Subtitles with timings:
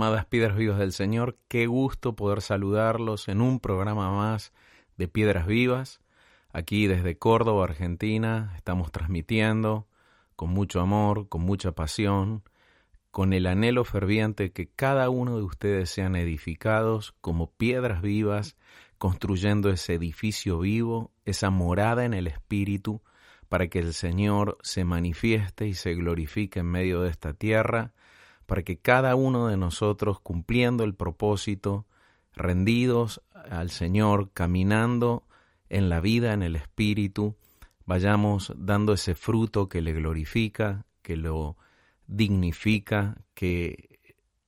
[0.00, 4.54] Amadas piedras vivas del Señor, qué gusto poder saludarlos en un programa más
[4.96, 6.00] de Piedras Vivas.
[6.54, 9.88] Aquí desde Córdoba, Argentina, estamos transmitiendo
[10.36, 12.42] con mucho amor, con mucha pasión,
[13.10, 18.56] con el anhelo ferviente que cada uno de ustedes sean edificados como piedras vivas,
[18.96, 23.02] construyendo ese edificio vivo, esa morada en el Espíritu,
[23.50, 27.92] para que el Señor se manifieste y se glorifique en medio de esta tierra
[28.50, 31.86] para que cada uno de nosotros, cumpliendo el propósito,
[32.34, 35.22] rendidos al Señor, caminando
[35.68, 37.36] en la vida, en el Espíritu,
[37.86, 41.58] vayamos dando ese fruto que le glorifica, que lo
[42.08, 44.00] dignifica, que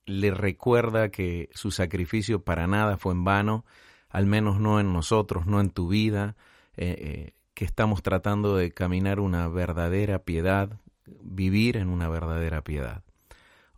[0.04, 3.64] le recuerda que su sacrificio para nada fue en vano,
[4.08, 6.34] al menos no en nosotros, no en tu vida,
[6.76, 13.04] eh, eh, que estamos tratando de caminar una verdadera piedad, vivir en una verdadera piedad.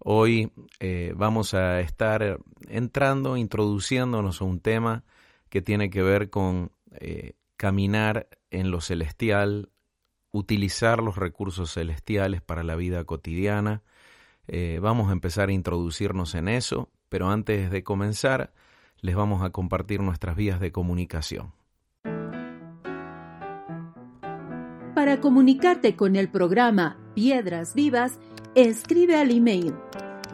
[0.07, 2.39] Hoy eh, vamos a estar
[2.69, 5.03] entrando, introduciéndonos a un tema
[5.49, 9.71] que tiene que ver con eh, caminar en lo celestial,
[10.31, 13.83] utilizar los recursos celestiales para la vida cotidiana.
[14.47, 18.53] Eh, vamos a empezar a introducirnos en eso, pero antes de comenzar
[19.01, 21.55] les vamos a compartir nuestras vías de comunicación.
[24.95, 28.21] Para comunicarte con el programa Piedras Vivas,
[28.55, 29.75] escribe al email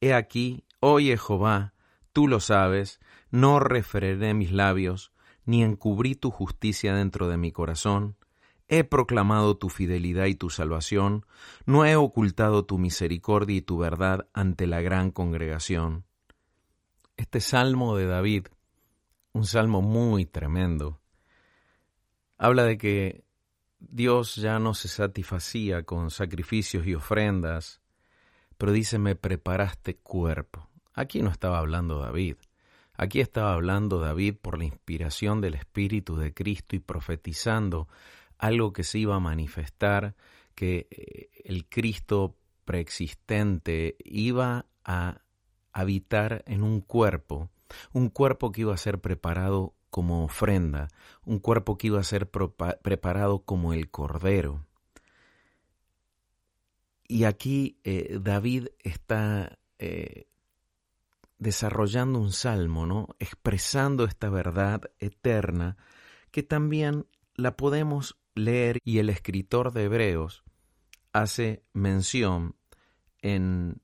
[0.00, 1.74] He aquí, oye Jehová,
[2.12, 5.10] tú lo sabes, no referiré mis labios,
[5.46, 8.16] ni encubrí tu justicia dentro de mi corazón.
[8.68, 11.26] He proclamado tu fidelidad y tu salvación,
[11.66, 16.04] no he ocultado tu misericordia y tu verdad ante la gran congregación.
[17.16, 18.46] Este salmo de David,
[19.32, 21.00] un salmo muy tremendo,
[22.38, 23.23] habla de que
[23.90, 27.80] Dios ya no se satisfacía con sacrificios y ofrendas,
[28.56, 30.68] pero dice, me preparaste cuerpo.
[30.94, 32.36] Aquí no estaba hablando David,
[32.96, 37.88] Aquí estaba hablando David por la inspiración del Espíritu de Cristo y profetizando
[38.38, 40.14] algo que se iba a manifestar,
[40.54, 45.22] que eh, el Cristo preexistente iba a
[45.72, 47.50] habitar en un cuerpo,
[47.92, 50.88] un cuerpo que iba a ser preparado como ofrenda,
[51.24, 54.66] un cuerpo que iba a ser preparado como el Cordero.
[57.06, 60.26] Y aquí eh, David está eh,
[61.38, 63.06] desarrollando un salmo, ¿no?
[63.20, 65.76] Expresando esta verdad eterna
[66.32, 67.06] que también
[67.36, 70.42] la podemos leer y el escritor de Hebreos
[71.12, 72.56] hace mención
[73.22, 73.80] en,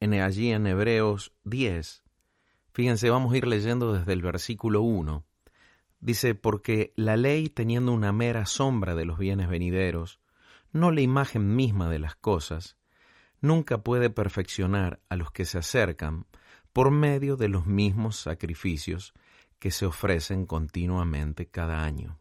[0.00, 2.02] en allí en Hebreos 10.
[2.72, 5.24] Fíjense, vamos a ir leyendo desde el versículo 1.
[6.00, 10.20] Dice, porque la ley teniendo una mera sombra de los bienes venideros,
[10.72, 12.76] no la imagen misma de las cosas,
[13.40, 16.26] nunca puede perfeccionar a los que se acercan
[16.72, 19.12] por medio de los mismos sacrificios
[19.58, 22.18] que se ofrecen continuamente cada año.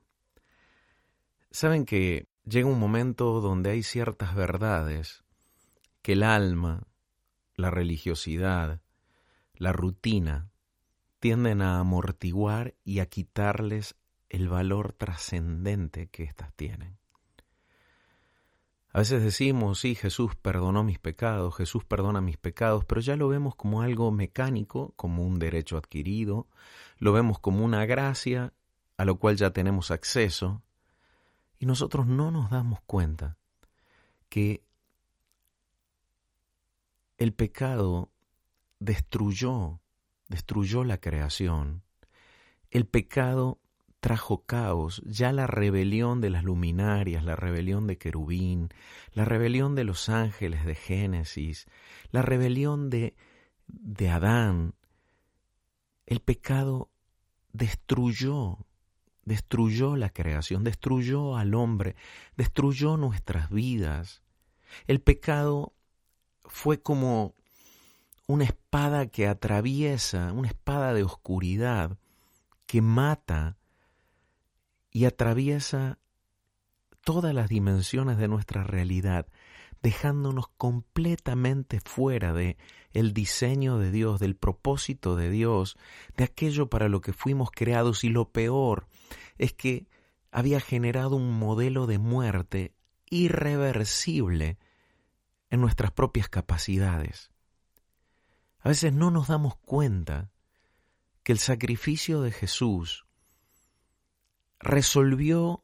[1.52, 5.24] Saben que llega un momento donde hay ciertas verdades
[6.02, 6.84] que el alma,
[7.56, 8.82] la religiosidad,
[9.60, 10.50] la rutina,
[11.20, 13.96] tienden a amortiguar y a quitarles
[14.30, 16.98] el valor trascendente que éstas tienen.
[18.92, 23.28] A veces decimos, sí, Jesús perdonó mis pecados, Jesús perdona mis pecados, pero ya lo
[23.28, 26.48] vemos como algo mecánico, como un derecho adquirido,
[26.98, 28.54] lo vemos como una gracia
[28.98, 30.64] a lo cual ya tenemos acceso,
[31.60, 33.38] y nosotros no nos damos cuenta
[34.30, 34.64] que
[37.18, 38.10] el pecado
[38.80, 39.82] destruyó,
[40.28, 41.84] destruyó la creación.
[42.72, 43.60] El pecado
[44.00, 48.70] trajo caos, ya la rebelión de las luminarias, la rebelión de querubín,
[49.14, 51.68] la rebelión de los ángeles de Génesis,
[52.12, 53.16] la rebelión de,
[53.68, 54.74] de Adán,
[56.06, 56.90] el pecado
[57.54, 58.66] destruyó,
[59.26, 61.96] destruyó la creación, destruyó al hombre,
[62.36, 64.24] destruyó nuestras vidas.
[64.88, 65.74] El pecado
[66.46, 67.36] fue como
[68.30, 71.98] una espada que atraviesa, una espada de oscuridad
[72.68, 73.58] que mata
[74.92, 75.98] y atraviesa
[77.04, 79.26] todas las dimensiones de nuestra realidad,
[79.82, 82.58] dejándonos completamente fuera de
[82.94, 85.76] el diseño de Dios, del propósito de Dios,
[86.16, 88.86] de aquello para lo que fuimos creados y lo peor
[89.40, 89.88] es que
[90.32, 92.76] había generado un modelo de muerte
[93.10, 94.60] irreversible
[95.50, 97.32] en nuestras propias capacidades.
[98.62, 100.32] A veces no nos damos cuenta
[101.24, 103.06] que el sacrificio de Jesús
[104.60, 105.64] resolvió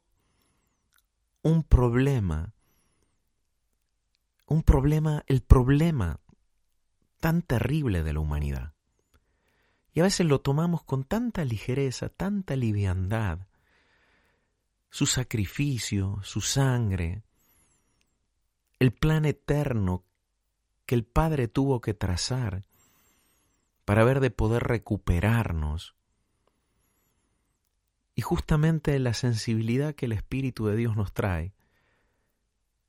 [1.42, 2.53] un problema,
[4.47, 6.21] un problema, el problema
[7.19, 8.74] tan terrible de la humanidad.
[9.94, 13.47] Y a veces lo tomamos con tanta ligereza, tanta liviandad.
[14.89, 17.24] Su sacrificio, su sangre,
[18.80, 20.06] el plan eterno
[20.86, 22.65] que el Padre tuvo que trazar
[23.85, 25.95] para ver de poder recuperarnos.
[28.15, 31.53] Y justamente la sensibilidad que el Espíritu de Dios nos trae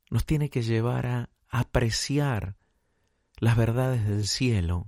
[0.09, 2.55] nos tiene que llevar a apreciar
[3.37, 4.87] las verdades del cielo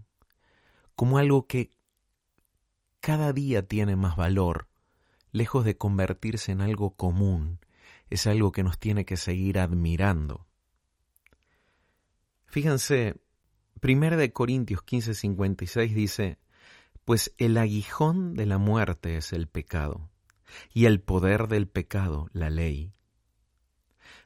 [0.95, 1.71] como algo que
[2.99, 4.67] cada día tiene más valor,
[5.31, 7.59] lejos de convertirse en algo común,
[8.09, 10.45] es algo que nos tiene que seguir admirando.
[12.47, 13.21] Fíjense,
[13.81, 16.39] 1 de Corintios 15:56 dice,
[17.05, 20.09] pues el aguijón de la muerte es el pecado,
[20.73, 22.93] y el poder del pecado la ley.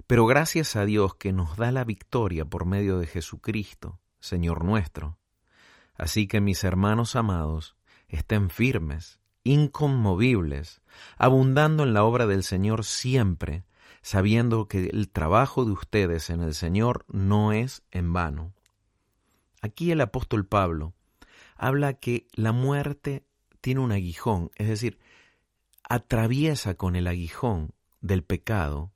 [0.07, 5.17] Pero gracias a Dios que nos da la victoria por medio de Jesucristo, Señor nuestro.
[5.95, 7.77] Así que mis hermanos amados,
[8.07, 10.81] estén firmes, inconmovibles,
[11.17, 13.65] abundando en la obra del Señor siempre,
[14.01, 18.53] sabiendo que el trabajo de ustedes en el Señor no es en vano.
[19.63, 20.93] Aquí el apóstol Pablo
[21.55, 23.25] habla que la muerte
[23.61, 24.99] tiene un aguijón, es decir,
[25.87, 28.91] atraviesa con el aguijón del pecado,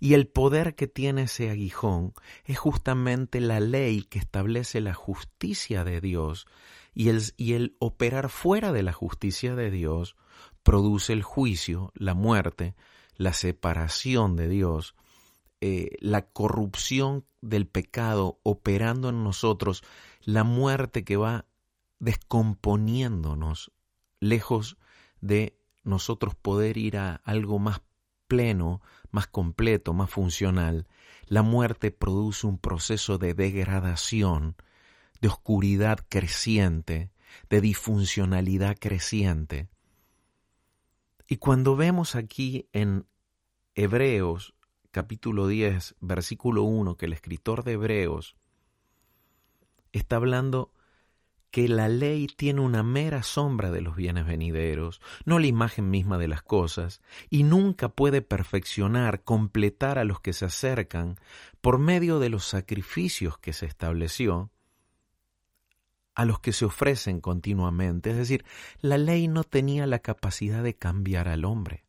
[0.00, 2.14] y el poder que tiene ese aguijón
[2.46, 6.46] es justamente la ley que establece la justicia de Dios,
[6.94, 10.16] y el, y el operar fuera de la justicia de Dios
[10.62, 12.74] produce el juicio, la muerte,
[13.14, 14.94] la separación de Dios,
[15.60, 19.82] eh, la corrupción del pecado operando en nosotros,
[20.22, 21.46] la muerte que va
[21.98, 23.72] descomponiéndonos,
[24.20, 24.76] lejos
[25.20, 27.80] de nosotros poder ir a algo más
[28.26, 30.86] pleno, más completo, más funcional,
[31.26, 34.56] la muerte produce un proceso de degradación,
[35.20, 37.10] de oscuridad creciente,
[37.50, 39.68] de disfuncionalidad creciente,
[41.28, 43.06] y cuando vemos aquí en
[43.74, 44.54] Hebreos
[44.98, 48.34] capítulo 10, versículo 1, que el escritor de Hebreos
[49.92, 50.72] está hablando
[51.52, 56.18] que la ley tiene una mera sombra de los bienes venideros, no la imagen misma
[56.18, 57.00] de las cosas,
[57.30, 61.14] y nunca puede perfeccionar, completar a los que se acercan
[61.60, 64.50] por medio de los sacrificios que se estableció,
[66.16, 68.10] a los que se ofrecen continuamente.
[68.10, 68.44] Es decir,
[68.80, 71.84] la ley no tenía la capacidad de cambiar al hombre.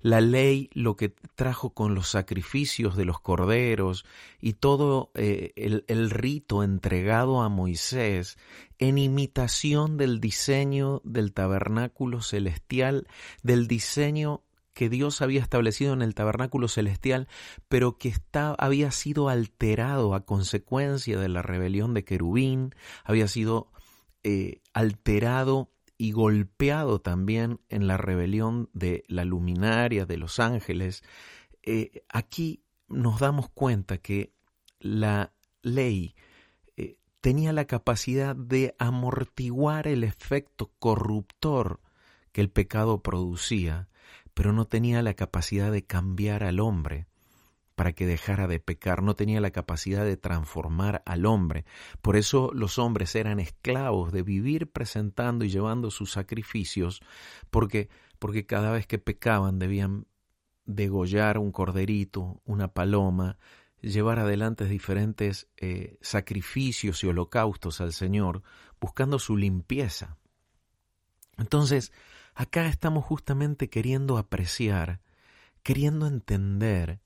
[0.00, 4.04] La ley lo que trajo con los sacrificios de los corderos
[4.40, 8.38] y todo eh, el, rito entregado a Moisés
[8.78, 13.06] en imitación del diseño del tabernáculo celestial,
[13.42, 14.42] del diseño
[14.74, 17.28] que Dios había establecido en el tabernáculo celestial,
[17.68, 18.14] pero que
[18.58, 22.74] había sido alterado a consecuencia de la rebelión de Querubín,
[23.04, 23.70] había sido
[24.24, 25.70] eh, alterado
[26.02, 31.04] y golpeado también en la rebelión de la luminaria de los ángeles,
[31.62, 34.32] eh, aquí nos damos cuenta que
[34.80, 35.32] la
[35.62, 36.16] ley
[36.76, 41.78] eh, tenía la capacidad de amortiguar el efecto corruptor
[42.32, 43.88] que el pecado producía,
[44.34, 47.06] pero no tenía la capacidad de cambiar al hombre
[47.74, 51.64] para que dejara de pecar, no tenía la capacidad de transformar al hombre.
[52.00, 57.00] Por eso los hombres eran esclavos de vivir presentando y llevando sus sacrificios,
[57.50, 57.88] porque,
[58.18, 60.06] porque cada vez que pecaban debían
[60.64, 63.38] degollar un corderito, una paloma,
[63.80, 68.42] llevar adelante diferentes eh, sacrificios y holocaustos al Señor,
[68.80, 70.18] buscando su limpieza.
[71.36, 71.92] Entonces,
[72.34, 75.00] acá estamos justamente queriendo apreciar,
[75.62, 77.00] queriendo entender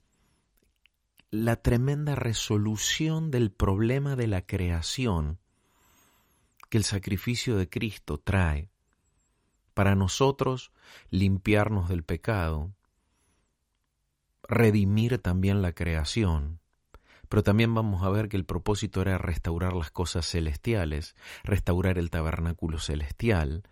[1.30, 5.40] la tremenda resolución del problema de la creación
[6.70, 8.70] que el sacrificio de Cristo trae
[9.74, 10.72] para nosotros
[11.10, 12.74] limpiarnos del pecado,
[14.44, 16.60] redimir también la creación,
[17.28, 22.08] pero también vamos a ver que el propósito era restaurar las cosas celestiales, restaurar el
[22.08, 23.64] tabernáculo celestial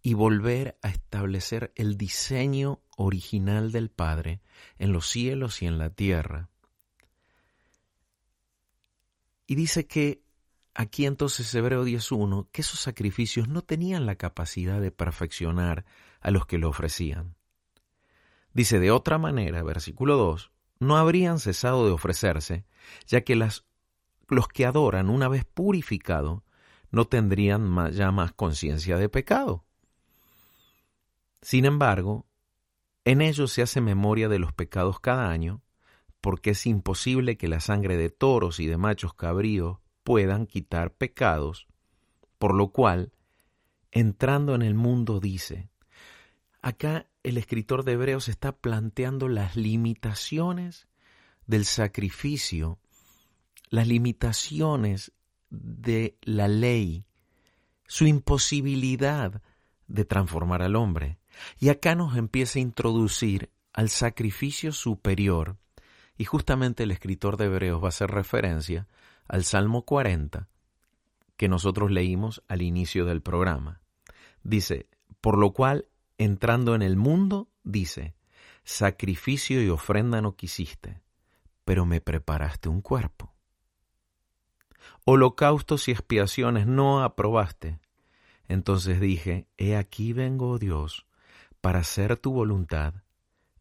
[0.00, 4.40] y volver a establecer el diseño original del Padre
[4.78, 6.51] en los cielos y en la tierra.
[9.52, 10.22] Y dice que
[10.72, 15.84] aquí entonces Hebreo 10.1, que esos sacrificios no tenían la capacidad de perfeccionar
[16.22, 17.36] a los que lo ofrecían.
[18.54, 22.64] Dice de otra manera, versículo 2, no habrían cesado de ofrecerse,
[23.06, 23.66] ya que las,
[24.26, 26.44] los que adoran una vez purificado
[26.90, 29.66] no tendrían ya más conciencia de pecado.
[31.42, 32.26] Sin embargo,
[33.04, 35.60] en ellos se hace memoria de los pecados cada año,
[36.22, 41.66] porque es imposible que la sangre de toros y de machos cabríos puedan quitar pecados,
[42.38, 43.12] por lo cual,
[43.90, 45.68] entrando en el mundo, dice,
[46.62, 50.88] acá el escritor de Hebreos está planteando las limitaciones
[51.46, 52.78] del sacrificio,
[53.68, 55.12] las limitaciones
[55.50, 57.04] de la ley,
[57.86, 59.42] su imposibilidad
[59.88, 61.18] de transformar al hombre.
[61.58, 65.56] Y acá nos empieza a introducir al sacrificio superior,
[66.16, 68.86] y justamente el escritor de Hebreos va a hacer referencia
[69.28, 70.48] al Salmo 40
[71.36, 73.80] que nosotros leímos al inicio del programa.
[74.42, 74.86] Dice,
[75.20, 75.88] por lo cual
[76.18, 78.14] entrando en el mundo, dice,
[78.64, 81.00] sacrificio y ofrenda no quisiste,
[81.64, 83.32] pero me preparaste un cuerpo.
[85.04, 87.80] Holocaustos y expiaciones no aprobaste.
[88.46, 91.06] Entonces dije, he aquí vengo, oh Dios,
[91.60, 92.94] para hacer tu voluntad.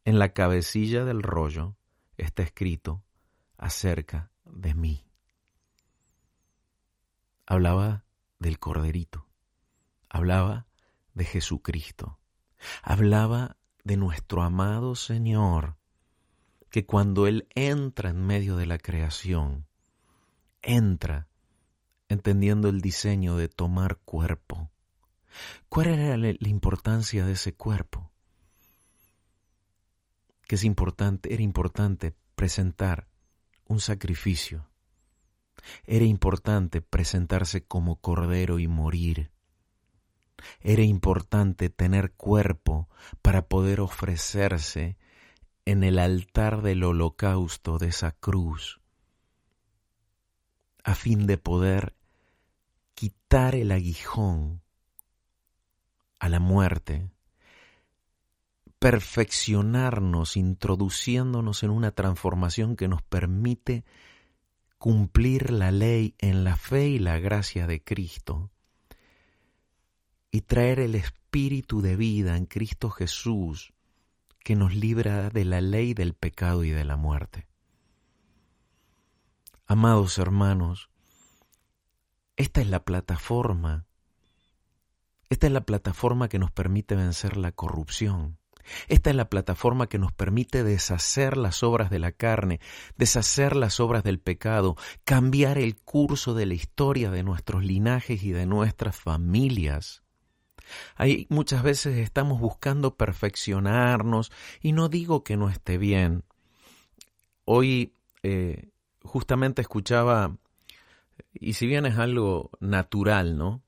[0.03, 1.75] En la cabecilla del rollo
[2.25, 3.03] está escrito
[3.57, 5.05] acerca de mí.
[7.45, 8.05] Hablaba
[8.39, 9.27] del Corderito,
[10.09, 10.67] hablaba
[11.13, 12.17] de Jesucristo,
[12.83, 15.77] Hablaba de nuestro amado Señor,
[16.69, 19.67] que cuando Él entra en medio de la creación,
[20.61, 21.27] entra
[22.07, 24.69] entendiendo el diseño de tomar cuerpo.
[25.69, 28.10] ¿Cuál era la, importancia de ese cuerpo?
[30.51, 33.07] Que es importante, era importante presentar
[33.69, 34.67] un sacrificio.
[35.85, 39.31] Era importante presentarse como cordero y morir
[40.59, 42.89] era importante tener cuerpo
[43.21, 44.97] para poder ofrecerse
[45.63, 48.81] en el altar del holocausto de esa cruz,
[50.83, 51.95] a fin de poder
[52.93, 54.61] quitar el aguijón
[56.19, 57.09] a la muerte,
[58.81, 63.85] perfeccionarnos, introduciéndonos en una transformación que nos permite
[64.79, 68.49] cumplir la ley en la fe y la gracia de Cristo
[70.31, 73.71] y traer el espíritu de vida en Cristo Jesús
[74.39, 77.47] que nos libra de la ley del pecado y de la muerte.
[79.67, 80.89] Amados hermanos,
[82.35, 83.85] esta es la plataforma,
[85.29, 88.40] esta es la plataforma que nos permite vencer la corrupción.
[88.87, 92.59] Esta es la plataforma que nos permite deshacer las obras de la carne,
[92.97, 98.31] deshacer las obras del pecado, cambiar el curso de la historia de nuestros linajes y
[98.31, 100.03] de nuestras familias.
[100.95, 106.23] Hay muchas veces estamos buscando perfeccionarnos y no digo que no esté bien.
[107.45, 108.69] Hoy eh,
[109.03, 110.37] justamente escuchaba,
[111.33, 113.61] y si bien es algo natural, ¿no?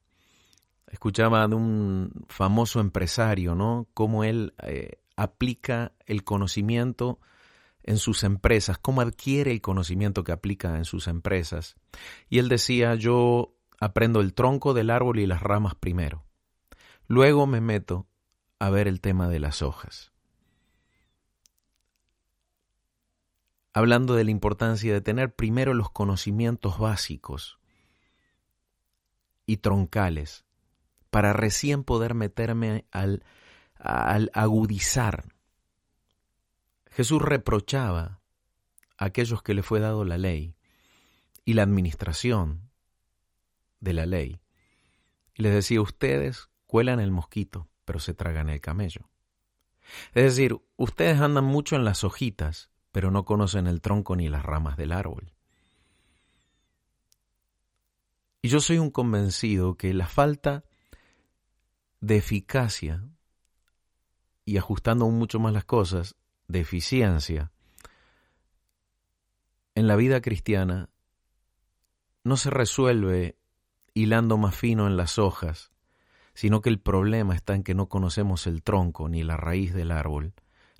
[0.93, 3.87] Escuchaba de un famoso empresario, ¿no?
[3.93, 7.19] Cómo él eh, aplica el conocimiento
[7.83, 11.75] en sus empresas, cómo adquiere el conocimiento que aplica en sus empresas.
[12.29, 16.23] Y él decía, yo aprendo el tronco del árbol y las ramas primero.
[17.07, 18.07] Luego me meto
[18.59, 20.13] a ver el tema de las hojas.
[23.73, 27.59] hablando de la importancia de tener primero los conocimientos básicos
[29.45, 30.42] y troncales
[31.13, 33.23] para recién poder meterme al,
[34.33, 35.35] agudizar.
[36.89, 38.19] Jesús reprochaba
[38.97, 40.55] a aquellos que le fue dado la ley
[41.45, 42.71] y la administración
[43.79, 44.41] de la ley.
[45.35, 49.07] Y les decía, ustedes cuelan el mosquito, pero se tragan el camello.
[50.15, 54.41] Es decir, ustedes andan mucho en las hojitas, pero no conocen el tronco ni las
[54.41, 55.31] ramas del árbol.
[58.41, 60.63] Y yo soy un convencido que la falta
[62.03, 63.01] de eficacia
[64.43, 66.17] y ajustando aún mucho más las cosas,
[66.49, 67.53] de eficiencia,
[69.73, 70.89] en la vida cristiana
[72.25, 73.37] no se resuelve
[73.93, 75.71] hilando más fino en las hojas,
[76.33, 79.91] sino que el problema está en que no conocemos el tronco, ni la raíz del
[79.91, 80.33] árbol,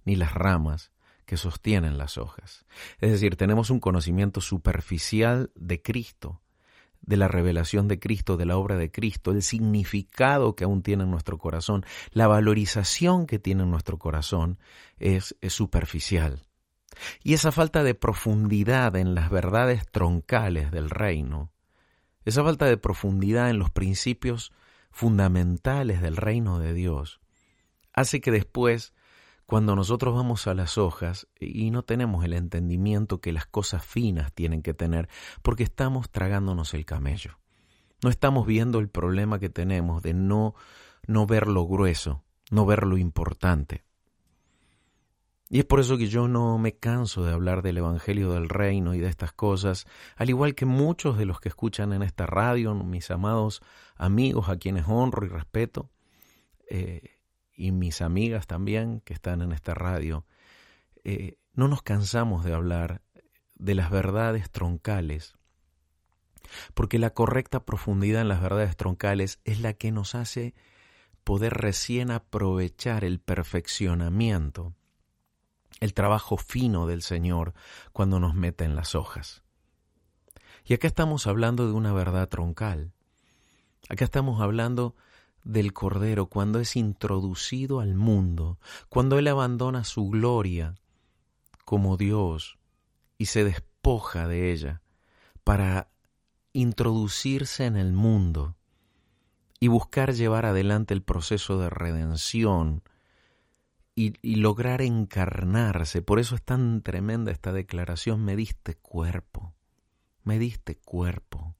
[0.03, 0.91] ni las ramas
[1.25, 2.65] que sostienen las hojas.
[2.99, 6.42] Es decir, tenemos un conocimiento superficial de Cristo,
[7.05, 11.03] de la revelación de Cristo, de la obra de Cristo, el significado que aún tiene
[11.03, 14.57] en nuestro corazón, la valorización que tiene en nuestro corazón
[14.97, 16.41] es, es superficial.
[17.23, 21.51] Y esa falta de profundidad en las verdades troncales del reino,
[22.25, 24.53] esa falta de profundidad en los principios
[24.91, 27.19] fundamentales del reino de Dios,
[27.91, 28.93] hace que después,
[29.53, 34.33] cuando nosotros vamos a las hojas y no tenemos el entendimiento que las cosas finas
[34.33, 35.09] tienen que tener,
[35.43, 37.37] porque estamos tragándonos el camello.
[38.03, 40.55] No estamos viendo el problema que tenemos de no,
[41.05, 43.83] no ver lo grueso, no ver lo importante.
[45.51, 48.95] Y es por eso que yo no me canso de hablar del Evangelio del Reino
[48.95, 52.73] y de estas cosas, al igual que muchos de los que escuchan en esta radio,
[52.73, 53.61] mis amados
[53.97, 55.91] amigos a quienes honro y respeto,
[56.67, 57.12] eh,
[57.55, 60.25] y mis amigas también que están en esta radio,
[61.03, 63.01] eh, no nos cansamos de hablar
[63.55, 65.35] de las verdades troncales,
[66.73, 70.53] porque la correcta profundidad en las verdades troncales es la que nos hace
[71.23, 74.73] poder recién aprovechar el perfeccionamiento
[75.83, 77.53] el trabajo fino del Señor
[77.91, 79.43] cuando nos mete en las hojas.
[80.65, 82.93] Y acá estamos hablando de una verdad troncal.
[83.89, 84.95] Acá estamos hablando
[85.43, 90.75] del Cordero cuando es introducido al mundo, cuando Él abandona su gloria
[91.65, 92.57] como Dios
[93.17, 94.81] y se despoja de ella
[95.43, 95.89] para
[96.53, 98.55] introducirse en el mundo
[99.59, 102.83] y buscar llevar adelante el proceso de redención
[103.95, 106.01] y, lograr encarnarse.
[106.01, 109.53] Por eso es tan tremenda esta declaración, me diste cuerpo,
[110.23, 111.55] me diste cuerpo.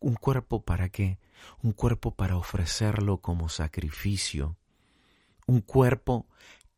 [0.00, 1.18] ¿Un cuerpo para qué?
[1.62, 4.56] Un cuerpo para ofrecerlo como sacrificio.
[5.46, 6.28] Un cuerpo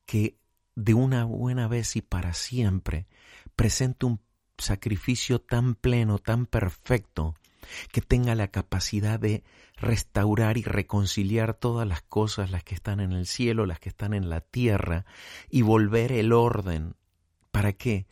[0.06, 0.38] que
[0.74, 3.06] de una buena vez y para siempre
[3.56, 4.20] presente un
[4.58, 7.34] sacrificio tan pleno, tan perfecto,
[7.92, 9.44] que tenga la capacidad de
[9.76, 14.14] restaurar y reconciliar todas las cosas, las que están en el cielo, las que están
[14.14, 15.04] en la tierra,
[15.50, 16.94] y volver el orden.
[17.50, 18.06] ¿Para qué?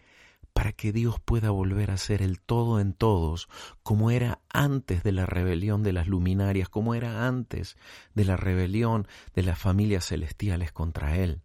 [0.58, 3.48] Para que Dios pueda volver a ser el todo en todos,
[3.84, 7.76] como era antes de la rebelión de las luminarias, como era antes
[8.14, 11.42] de la rebelión de las familias celestiales contra Él.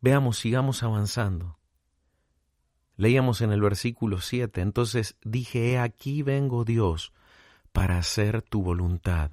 [0.00, 1.58] Veamos, sigamos avanzando.
[2.96, 7.12] Leíamos en el versículo 7, entonces dije, he aquí vengo Dios
[7.72, 9.32] para hacer tu voluntad.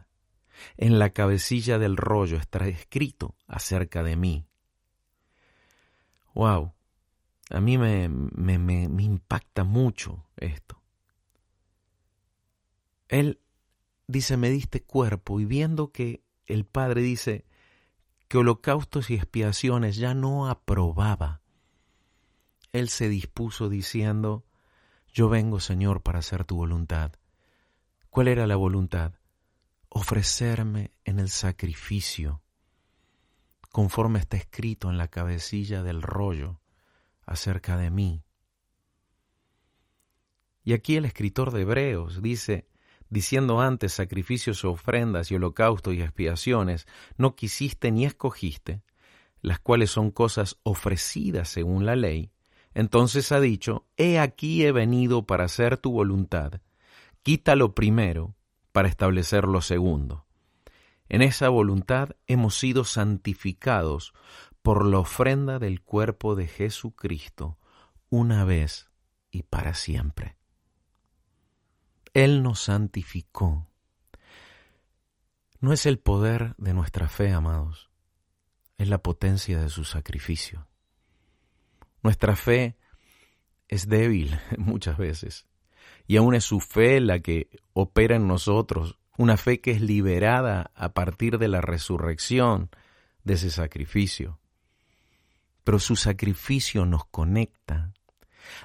[0.76, 4.46] En la cabecilla del rollo está escrito acerca de mí.
[6.34, 6.76] Wow,
[7.50, 10.82] a mí me, me, me, me impacta mucho esto.
[13.08, 13.40] Él
[14.08, 17.46] dice, me diste cuerpo, y viendo que el Padre dice
[18.28, 21.42] que holocaustos y expiaciones ya no aprobaba,
[22.72, 24.46] él se dispuso diciendo,
[25.14, 27.14] Yo vengo, Señor, para hacer tu voluntad.
[28.10, 29.14] ¿Cuál era la voluntad?
[29.90, 32.42] Ofrecerme en el sacrificio,
[33.72, 36.60] conforme está escrito en la cabecilla del rollo
[37.26, 38.24] acerca de mí.
[40.64, 42.68] Y aquí el escritor de Hebreos dice,
[43.10, 48.82] diciendo antes sacrificios, ofrendas y holocaustos y expiaciones, no quisiste ni escogiste,
[49.42, 52.32] las cuales son cosas ofrecidas según la ley,
[52.74, 56.62] entonces ha dicho, He aquí he venido para hacer tu voluntad,
[57.24, 58.36] quita lo primero
[58.72, 60.26] para establecer lo segundo.
[61.08, 64.14] En esa voluntad hemos sido santificados
[64.66, 67.60] por la ofrenda del cuerpo de Jesucristo,
[68.10, 68.90] una vez
[69.30, 70.38] y para siempre.
[72.16, 73.68] Él nos santificó.
[75.60, 77.92] No es el poder de nuestra fe, amados,
[78.80, 80.68] es la potencia de su sacrificio
[82.02, 82.76] Nuestra fe
[83.68, 85.46] es débil muchas veces.
[86.08, 90.72] Y aún es su fe la que opera en nosotros, una fe que es liberada
[90.74, 92.72] a partir de la resurrección
[93.24, 94.40] de ese sacrificio.
[95.66, 97.92] Pero su sacrificio nos conecta.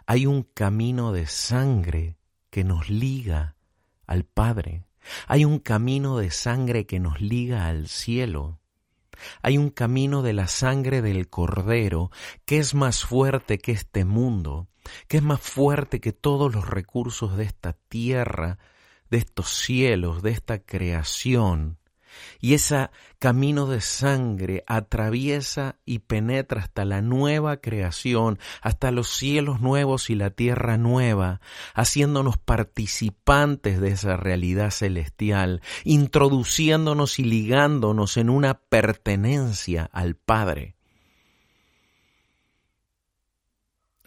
[0.07, 2.17] Hay un camino de sangre
[2.51, 3.57] que nos liga
[4.07, 4.85] al Padre.
[5.27, 8.61] Hay un camino de sangre que nos liga al cielo.
[9.43, 12.11] Hay un camino de la sangre del Cordero
[12.45, 14.69] que es más fuerte que este mundo,
[15.09, 18.59] que es más fuerte que todos los recursos de esta tierra,
[19.11, 21.80] de estos cielos, de esta creación.
[22.41, 29.61] Y ese camino de sangre atraviesa y penetra hasta la nueva creación, hasta los cielos
[29.61, 31.41] nuevos y la tierra nueva,
[31.75, 40.77] haciéndonos participantes de esa realidad celestial, introduciéndonos y ligándonos en una pertenencia al Padre.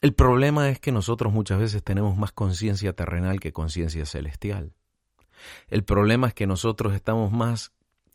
[0.03, 4.73] El problema es que nosotros muchas veces tenemos más conciencia terrenal que conciencia celestial.
[5.69, 7.71] El problema es que nosotros estamos más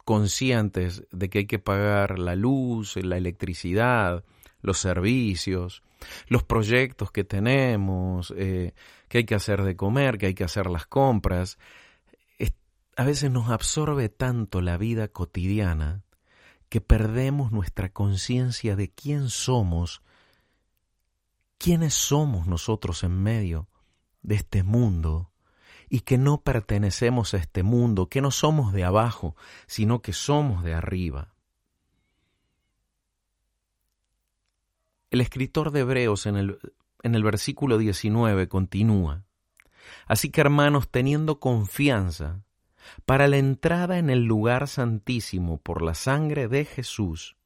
[0.09, 4.25] conscientes de que hay que pagar la luz, la electricidad,
[4.63, 5.83] los servicios,
[6.29, 8.73] los proyectos que tenemos, eh,
[9.11, 11.59] que hay que hacer de comer, que hay que hacer las compras.
[12.97, 16.05] a veces nos absorbe tanto la vida cotidiana
[16.71, 20.01] que perdemos nuestra conciencia de quién somos,
[21.59, 23.69] quiénes somos nosotros en medio
[24.23, 25.31] de este mundo
[25.89, 30.63] y que no pertenecemos a este mundo, que no somos de abajo, sino que somos
[30.65, 31.35] de arriba.
[35.11, 36.59] El escritor de Hebreos en el,
[37.03, 39.25] en el versículo 19 continúa,
[40.07, 42.43] Así que hermanos, teniendo confianza
[43.05, 47.37] para la entrada en el lugar santísimo por la sangre de Jesús,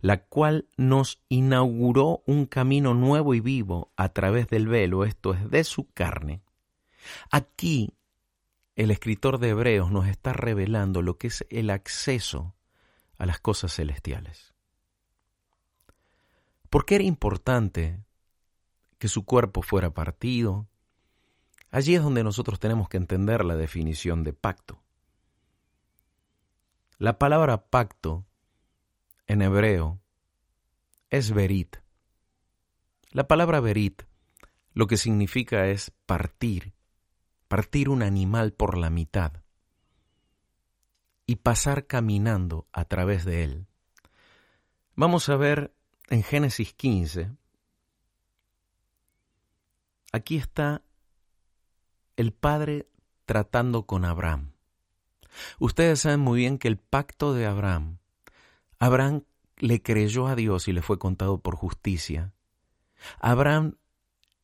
[0.00, 5.48] la cual nos inauguró un camino nuevo y vivo a través del velo, esto es,
[5.50, 6.42] de su carne,
[7.30, 7.94] Aquí
[8.74, 12.54] el escritor de Hebreos nos está revelando lo que es el acceso
[13.18, 14.54] a las cosas celestiales.
[16.70, 18.02] ¿Por qué era importante
[18.98, 20.68] que su cuerpo fuera partido?
[21.70, 24.82] Allí es donde nosotros tenemos que entender la definición de pacto.
[26.98, 28.24] La palabra pacto
[29.26, 30.00] en hebreo
[31.10, 31.76] es verit.
[33.10, 34.02] La palabra verit
[34.72, 36.71] lo que significa es partir,
[37.52, 39.42] partir un animal por la mitad
[41.26, 43.66] y pasar caminando a través de él.
[44.94, 45.74] Vamos a ver
[46.08, 47.30] en Génesis 15,
[50.12, 50.80] aquí está
[52.16, 52.88] el Padre
[53.26, 54.52] tratando con Abraham.
[55.58, 57.98] Ustedes saben muy bien que el pacto de Abraham,
[58.78, 59.24] Abraham
[59.58, 62.32] le creyó a Dios y le fue contado por justicia.
[63.20, 63.76] Abraham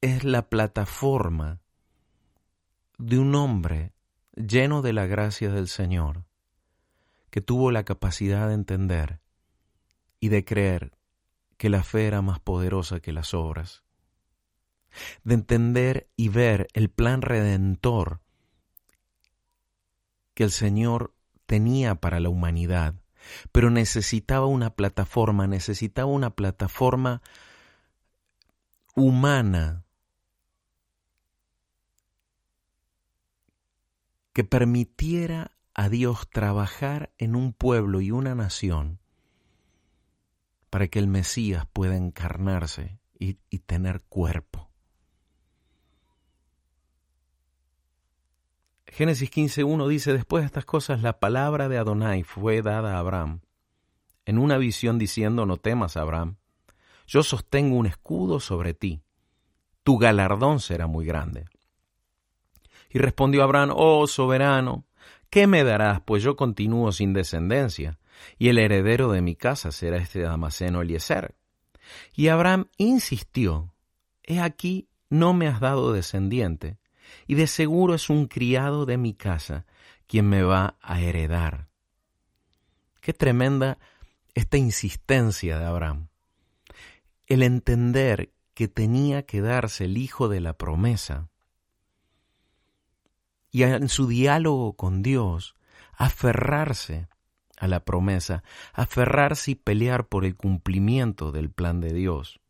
[0.03, 1.63] es la plataforma
[2.99, 3.93] de un hombre
[4.35, 6.25] lleno de la gracia del Señor,
[7.31, 9.21] que tuvo la capacidad de entender
[10.21, 10.99] y de creer
[11.57, 13.85] que la fe era más poderosa que las obras,
[15.23, 18.21] de entender y ver el plan redentor
[20.35, 21.15] que el Señor
[21.47, 22.95] tenía para la humanidad,
[23.53, 27.23] pero necesitaba una plataforma, necesitaba una plataforma
[28.95, 29.85] humana
[34.39, 39.01] que permitiera a Dios trabajar en un pueblo y una nación
[40.71, 43.35] para que el Mesías pueda encarnarse y,
[43.67, 44.71] tener cuerpo.
[48.87, 53.41] Génesis 15.1 dice, después de estas cosas la palabra de Adonai fue dada a Abraham,
[54.25, 56.37] en una visión diciendo, no temas, Abraham,
[57.09, 59.03] yo sostengo un escudo sobre ti,
[59.83, 61.47] tu galardón será muy grande.
[62.91, 64.87] Y respondió Abraham, oh soberano,
[65.31, 66.01] ¿qué me darás?
[66.01, 67.99] Pues yo continúo sin descendencia,
[68.39, 71.35] y el heredero de mi casa será este Damaseno Eliezer.
[72.15, 73.75] Y Abraham insistió,
[74.23, 76.79] he aquí, no me has dado descendiente,
[77.27, 79.67] y de seguro es un criado de mi casa
[80.07, 81.69] quien me va a heredar.
[83.01, 83.79] Qué tremenda
[84.35, 86.09] esta insistencia de Abraham.
[87.27, 91.29] El entender que tenía que darse el hijo de la promesa
[93.51, 95.55] y en su diálogo con Dios
[95.93, 97.09] aferrarse
[97.57, 102.41] a la promesa, aferrarse y pelear por el cumplimiento del plan de Dios.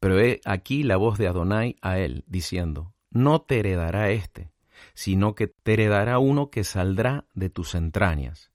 [0.00, 4.50] Pero he aquí la voz de Adonai a él, diciendo, no te heredará éste,
[4.94, 8.50] sino que te heredará uno que saldrá de tus entrañas.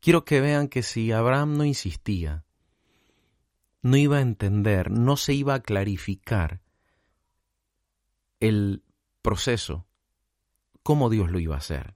[0.00, 2.44] Quiero que vean que si Abraham no insistía,
[3.82, 6.60] no iba a entender, no se iba a clarificar
[8.40, 8.82] el
[9.22, 9.86] proceso,
[10.82, 11.94] cómo Dios lo iba a hacer.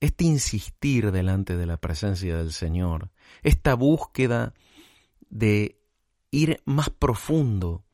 [0.00, 3.10] Este insistir delante de la presencia del Señor,
[3.42, 4.54] esta búsqueda
[5.28, 5.80] de
[6.30, 7.84] ir más profundo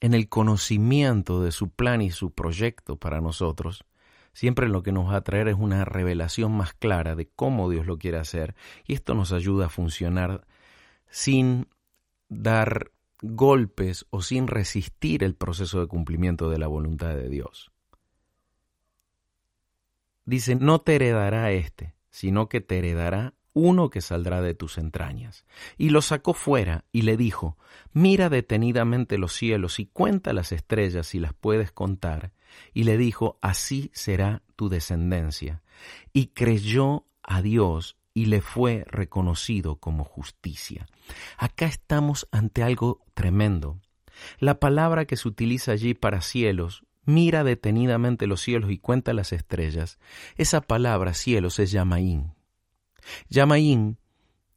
[0.00, 3.84] en el conocimiento de su plan y su proyecto para nosotros,
[4.32, 7.86] siempre lo que nos va a traer es una revelación más clara de cómo Dios
[7.86, 8.54] lo quiere hacer
[8.86, 10.46] y esto nos ayuda a funcionar
[11.08, 11.68] sin
[12.28, 17.70] dar golpes o sin resistir el proceso de cumplimiento de la voluntad de Dios.
[20.24, 25.44] Dice, no te heredará este, sino que te heredará uno que saldrá de tus entrañas.
[25.76, 27.56] Y lo sacó fuera y le dijo,
[27.92, 32.32] mira detenidamente los cielos y cuenta las estrellas si las puedes contar.
[32.72, 35.62] Y le dijo, así será tu descendencia.
[36.12, 40.88] Y creyó a Dios y le fue reconocido como justicia.
[41.36, 43.80] Acá estamos ante algo tremendo.
[44.40, 49.32] La palabra que se utiliza allí para cielos, mira detenidamente los cielos y cuenta las
[49.32, 50.00] estrellas,
[50.34, 52.34] esa palabra cielos es Yamaín.
[53.28, 53.98] Yamaín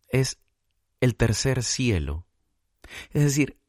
[0.09, 0.39] es
[0.99, 2.25] el tercer cielo.
[3.11, 3.59] Es decir,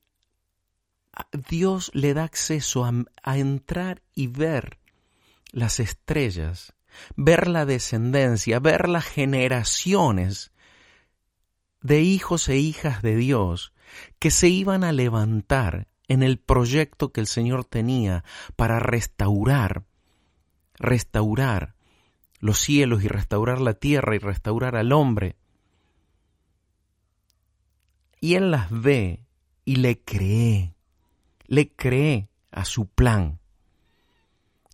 [1.51, 4.79] Dios le da acceso a, a entrar y ver
[5.51, 6.73] las estrellas
[7.17, 10.53] ver la descendencia, ver las generaciones
[11.81, 13.73] de hijos e hijas de Dios
[14.19, 18.25] que se iban a levantar en el proyecto que el Señor tenía
[18.57, 19.85] para restaurar,
[20.75, 21.75] restaurar
[22.39, 25.37] los cielos y restaurar la tierra y restaurar al hombre.
[28.21, 29.25] Y Él las ve
[29.65, 30.75] y le cree,
[31.47, 33.42] le cree a su plan.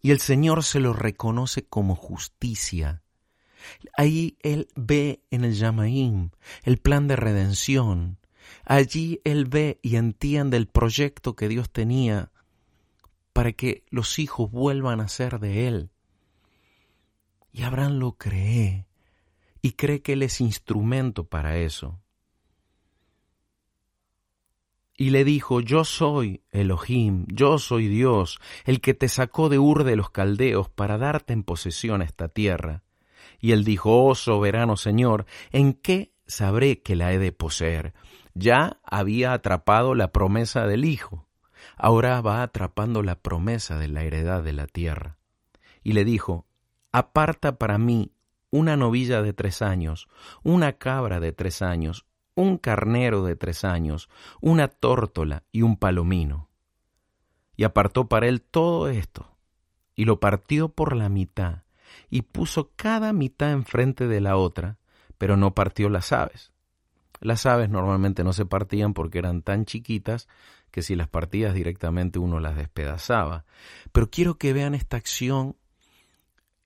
[0.03, 3.03] Y el Señor se lo reconoce como justicia.
[3.97, 6.31] Ahí Él ve en el Yamaim
[6.63, 8.19] el plan de redención.
[8.65, 12.31] Allí Él ve y entiende el proyecto que Dios tenía
[13.33, 15.91] para que los hijos vuelvan a ser de Él.
[17.53, 18.87] Y Abraham lo cree
[19.63, 22.01] y cree que Él es instrumento para eso
[25.01, 29.85] y le dijo, Yo soy Elohim, yo soy Dios, el que te sacó de Ur
[29.85, 32.83] de los Caldeos para darte en posesión esta tierra.
[33.39, 37.95] Y él dijo, Oh soberano Señor, ¿en qué sabré que la he de poseer?
[38.35, 41.29] Ya había atrapado la promesa del Hijo,
[41.77, 45.17] ahora va atrapando la promesa de la heredad de la tierra.
[45.85, 46.45] Y le dijo,
[46.91, 48.11] Aparta para mí
[48.51, 50.09] una novilla de tres años,
[50.43, 52.08] una cabra de tres años,
[52.39, 54.09] un carnero de tres años,
[54.41, 56.49] una tórtola y un palomino.
[57.57, 59.37] Y apartó para él todo esto,
[59.97, 61.65] y lo partió por la mitad,
[62.09, 64.79] y puso cada mitad enfrente de la otra,
[65.19, 66.53] pero no partió las aves.
[67.21, 70.29] Las aves normalmente no se partían porque eran tan chiquitas
[70.71, 73.47] que si las partías directamente uno las despedazaba.
[73.91, 75.57] Pero quiero que vean esta acción,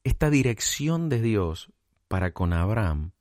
[0.04, 1.72] esta dirección de Dios
[2.08, 3.12] para con Abraham,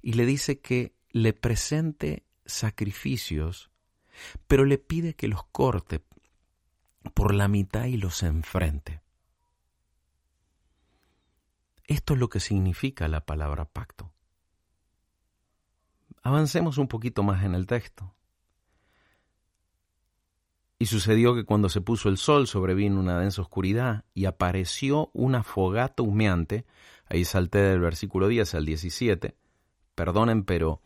[0.00, 3.70] y le dice que le presente sacrificios,
[4.46, 6.02] pero le pide que los corte
[7.14, 9.02] por la mitad y los enfrente.
[11.84, 14.12] Esto es lo que significa la palabra pacto.
[16.22, 18.14] Avancemos un poquito más en el texto.
[20.78, 25.42] Y sucedió que cuando se puso el sol sobrevino una densa oscuridad y apareció una
[25.42, 26.66] fogata humeante,
[27.06, 29.36] ahí salté del versículo 10 al 17,
[29.94, 30.82] perdonen, pero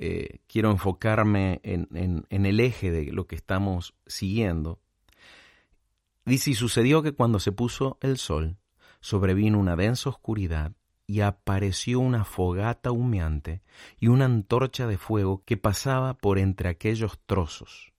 [0.00, 1.88] eh, quiero enfocarme en,
[2.28, 4.78] en el eje de lo que estamos siguiendo.
[6.24, 8.58] Dice, y sucedió que cuando se puso el sol,
[9.00, 10.72] sobrevino una densa oscuridad
[11.06, 13.62] y apareció una fogata humeante
[13.98, 17.92] y una antorcha de fuego que pasaba por entre aquellos trozos.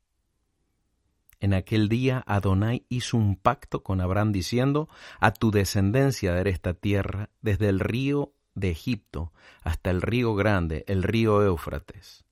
[1.41, 6.73] En aquel día Adonai hizo un pacto con Abraham diciendo, a tu descendencia daré esta
[6.73, 12.25] tierra desde el río de Egipto hasta el río grande, el río Éufrates.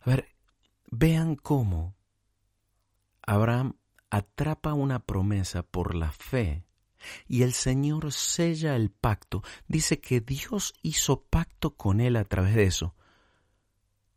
[0.00, 0.28] A ver,
[0.90, 1.94] vean cómo
[3.22, 3.76] Abraham
[4.10, 6.64] atrapa una promesa por la fe
[7.26, 9.42] y el Señor sella el pacto.
[9.68, 12.94] Dice que Dios hizo pacto con él a través de eso.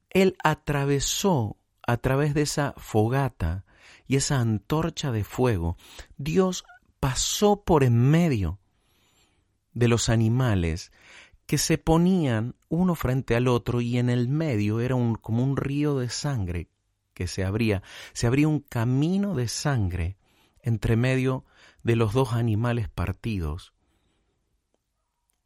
[0.09, 3.65] Él atravesó a través de esa fogata
[4.07, 5.77] y esa antorcha de fuego.
[6.17, 6.63] Dios
[6.99, 8.59] pasó por en medio
[9.79, 10.91] de los animales
[11.45, 15.55] que se ponían uno frente al otro y en el medio era un, como un
[15.55, 16.67] río de sangre
[17.13, 17.81] que se abría,
[18.13, 20.17] se abría un camino de sangre
[20.61, 21.45] entre medio
[21.81, 23.73] de los dos animales partidos.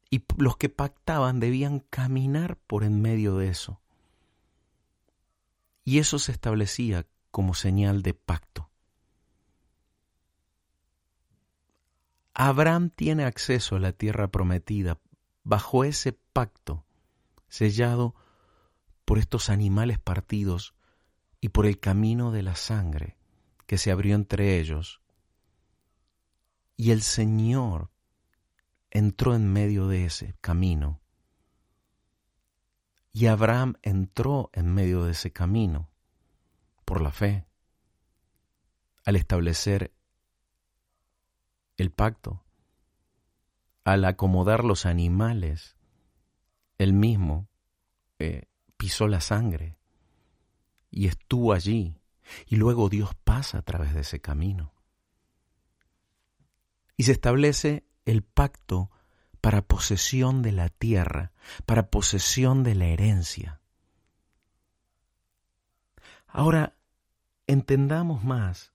[0.10, 3.82] Y los que pactaban debían caminar por en medio de eso.
[5.86, 8.73] Y eso se establecía como señal de pacto.
[12.34, 15.00] Abraham tiene acceso a la tierra prometida
[15.44, 16.86] bajo ese pacto
[17.48, 18.16] sellado
[19.06, 20.74] por estos animales partidos
[21.42, 23.18] y por el camino de la sangre
[23.68, 25.02] que se abrió entre ellos.
[26.76, 27.92] Y el Señor
[28.90, 31.02] entró en medio de ese camino.
[33.12, 35.92] Y Abraham entró en medio de ese camino
[36.86, 37.46] por la fe,
[39.06, 39.94] al establecer
[41.84, 42.42] el pacto,
[43.84, 45.76] al acomodar los animales,
[46.78, 47.50] él mismo
[48.20, 48.46] eh,
[48.78, 49.78] pisó la sangre
[50.90, 52.00] y estuvo allí,
[52.48, 54.74] y luego Dios pasa a través de ese camino.
[56.96, 58.90] Y se establece el pacto
[59.42, 61.34] para posesión de la tierra,
[61.66, 63.60] para posesión de la herencia.
[66.28, 66.78] Ahora,
[67.46, 68.73] entendamos más.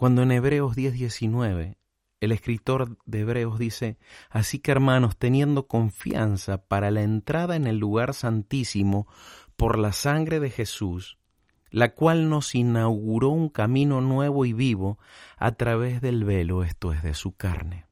[0.00, 1.76] Cuando en Hebreos 10:19
[2.20, 3.98] el escritor de Hebreos dice,
[4.30, 9.06] así que hermanos, teniendo confianza para la entrada en el lugar santísimo
[9.56, 11.18] por la sangre de Jesús,
[11.68, 14.98] la cual nos inauguró un camino nuevo y vivo
[15.36, 17.84] a través del velo, esto es, de su carne.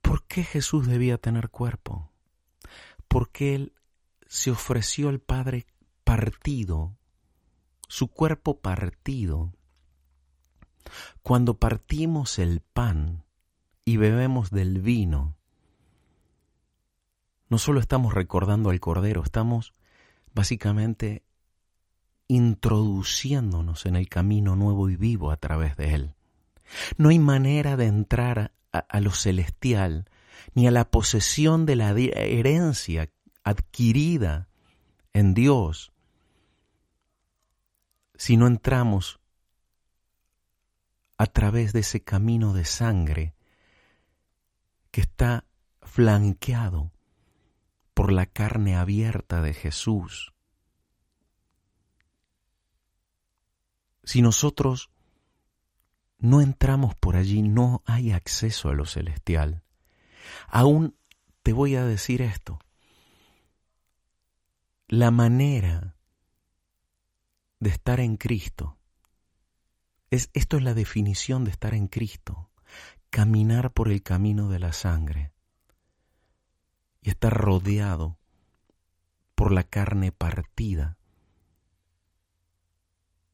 [0.00, 2.10] ¿Por qué Jesús debía tener cuerpo?
[3.08, 3.74] Porque Él
[4.26, 5.66] se ofreció al Padre
[6.02, 6.96] partido,
[7.88, 9.52] su cuerpo partido.
[11.22, 13.24] Cuando partimos el pan
[13.84, 15.36] y bebemos del vino,
[17.48, 19.74] no solo estamos recordando al Cordero, estamos
[20.34, 21.22] básicamente
[22.26, 26.14] introduciéndonos en el camino nuevo y vivo a través de Él.
[26.96, 30.08] No hay manera de entrar a, a, lo celestial
[30.54, 33.10] ni a la posesión de la herencia
[33.44, 34.48] adquirida
[35.12, 35.93] en Dios
[38.14, 39.20] si no entramos
[41.16, 43.34] a través de ese camino de sangre
[44.90, 45.44] que está
[45.82, 46.92] flanqueado
[47.94, 50.32] por la carne abierta de Jesús.
[54.02, 54.90] Si nosotros
[56.18, 59.62] no entramos por allí, no hay acceso a lo celestial.
[60.48, 60.96] Aún
[61.42, 62.58] te voy a decir esto.
[64.88, 65.96] La manera
[67.64, 68.76] de estar en Cristo.
[70.10, 72.50] Es esto es la definición de estar en Cristo,
[73.08, 75.32] caminar por el camino de la sangre.
[77.00, 78.18] Y estar rodeado
[79.34, 80.98] por la carne partida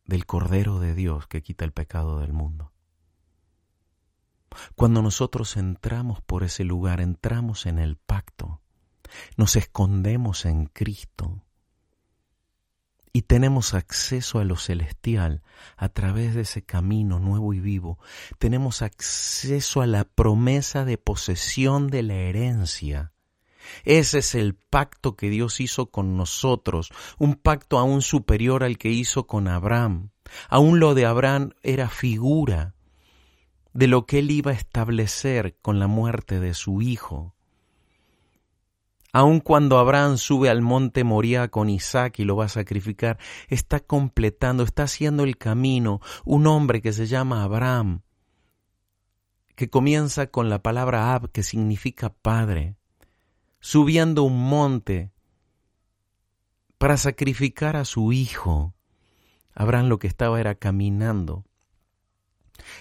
[0.05, 2.73] del Cordero de Dios que quita el pecado del mundo.
[4.77, 8.63] Cuando nosotros entramos por ese lugar, entramos en el pacto,
[9.37, 11.43] nos escondemos en Cristo
[13.13, 15.43] y tenemos acceso a lo celestial
[15.77, 17.99] a través de ese camino nuevo y vivo.
[18.39, 23.13] Tenemos acceso a la promesa de posesión de la herencia
[23.85, 28.91] ese es el pacto que Dios hizo con nosotros, un pacto aún superior al que
[28.91, 30.11] hizo con Abraham.
[30.49, 32.75] Aún lo de Abraham era figura
[33.73, 37.35] de lo que él iba a establecer con la muerte de su hijo.
[39.13, 43.19] Aun cuando Abraham sube al monte Moría con Isaac y lo va a sacrificar,
[43.49, 48.03] está completando, está haciendo el camino un hombre que se llama Abraham,
[49.57, 52.77] que comienza con la palabra Ab, que significa padre,
[53.59, 55.11] subiendo un monte
[56.79, 58.75] para sacrificar a su hijo.
[59.55, 61.45] Abraham lo que estaba era caminando,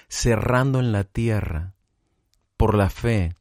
[0.07, 1.73] cerrando en la tierra
[2.55, 3.33] por la fe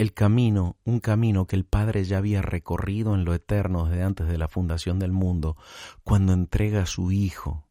[0.00, 4.28] el camino, un camino que el Padre ya había recorrido en lo eterno desde antes
[4.28, 5.58] de la fundación del mundo,
[6.04, 7.68] cuando entrega a su Hijo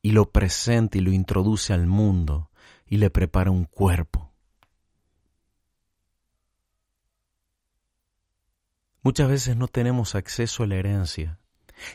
[0.00, 2.52] y lo presenta y lo introduce al mundo
[2.86, 4.32] y le prepara un cuerpo.
[9.02, 11.40] Muchas veces no tenemos acceso a la herencia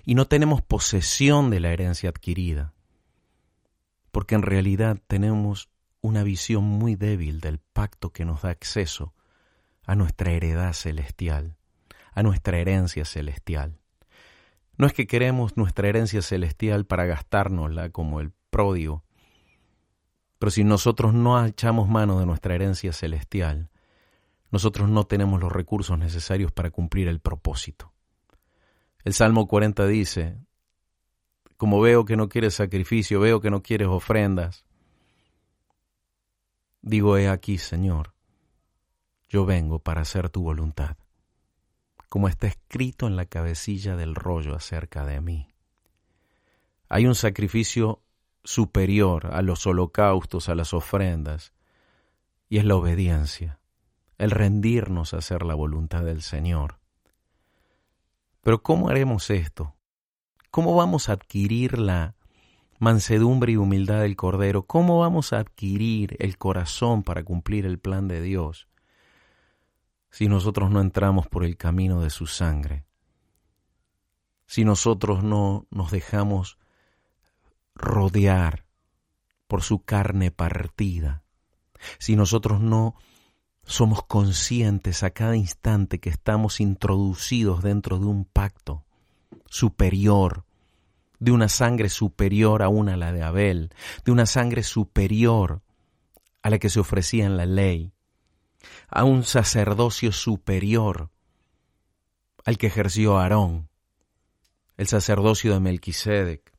[0.04, 2.74] y no tenemos posesión de la herencia adquirida,
[4.12, 5.70] porque en realidad tenemos
[6.04, 9.14] una visión muy débil del pacto que nos da acceso
[9.86, 11.56] a nuestra heredad celestial,
[12.12, 13.80] a nuestra herencia celestial.
[14.78, 19.06] No es que queremos nuestra herencia celestial para gastárnosla como el pródigo,
[20.39, 23.70] pero si nosotros no echamos mano de nuestra herencia celestial,
[24.51, 27.93] nosotros no tenemos los recursos necesarios para cumplir el propósito.
[29.06, 30.38] El Salmo 40 dice,
[31.56, 34.66] como veo que no quieres sacrificio, veo que no quieres ofrendas,
[36.84, 38.14] digo, he aquí, Señor,
[39.28, 40.98] yo vengo para hacer tu voluntad.
[42.10, 45.48] como está escrito en la cabecilla del rollo acerca de mí.
[46.88, 48.04] Hay un sacrificio
[48.44, 51.54] superior a los holocaustos, a las ofrendas,
[52.50, 53.60] y es la obediencia,
[54.20, 56.78] el rendirnos a hacer la voluntad del Señor.
[58.42, 59.76] Pero ¿cómo haremos esto?
[60.52, 62.16] ¿Cómo vamos a adquirir la
[62.80, 64.64] mansedumbre y humildad del Cordero?
[64.64, 68.68] ¿Cómo vamos a adquirir el corazón para cumplir el plan de Dios
[70.12, 72.86] si nosotros no entramos por el camino de su sangre?
[74.46, 76.58] Si nosotros no nos dejamos
[77.76, 78.66] rodear
[79.48, 81.24] por su carne partida,
[82.00, 82.96] si nosotros no
[83.66, 88.84] somos conscientes a cada instante que estamos introducidos dentro de un pacto
[89.46, 90.46] superior,
[91.24, 95.62] de una sangre superior aún a la de Abel, de una sangre superior
[96.42, 97.94] a la que se ofrecía en la ley,
[98.90, 101.12] a un sacerdocio superior
[102.44, 103.70] al que ejerció Aarón,
[104.76, 106.52] el sacerdocio de Melquisedec,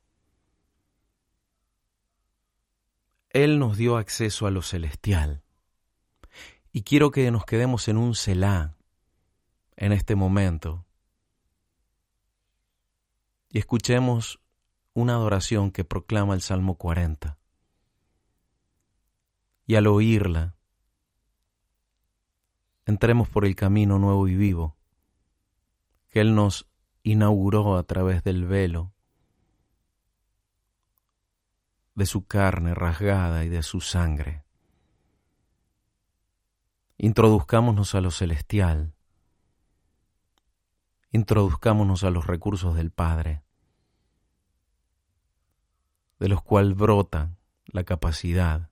[3.29, 5.43] Él nos dio acceso a lo celestial.
[6.73, 8.77] Y quiero que nos quedemos en un Selah
[9.77, 10.87] en este momento
[13.55, 14.41] y escuchemos
[14.95, 17.37] una adoración que proclama el Salmo 40.
[19.67, 20.55] Y al oírla,
[22.87, 24.77] entremos por el camino nuevo y vivo
[26.11, 26.69] que Él nos
[27.03, 28.93] inauguró a través del velo
[31.95, 34.45] de su carne rasgada y de su sangre.
[36.97, 38.95] Introduzcámonos a lo celestial,
[41.11, 43.44] introduzcámonos a los recursos del Padre,
[46.19, 47.37] de los cuales brota
[47.67, 48.71] la capacidad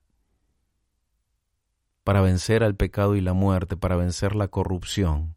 [2.05, 5.37] para vencer al pecado y la muerte, para vencer la corrupción,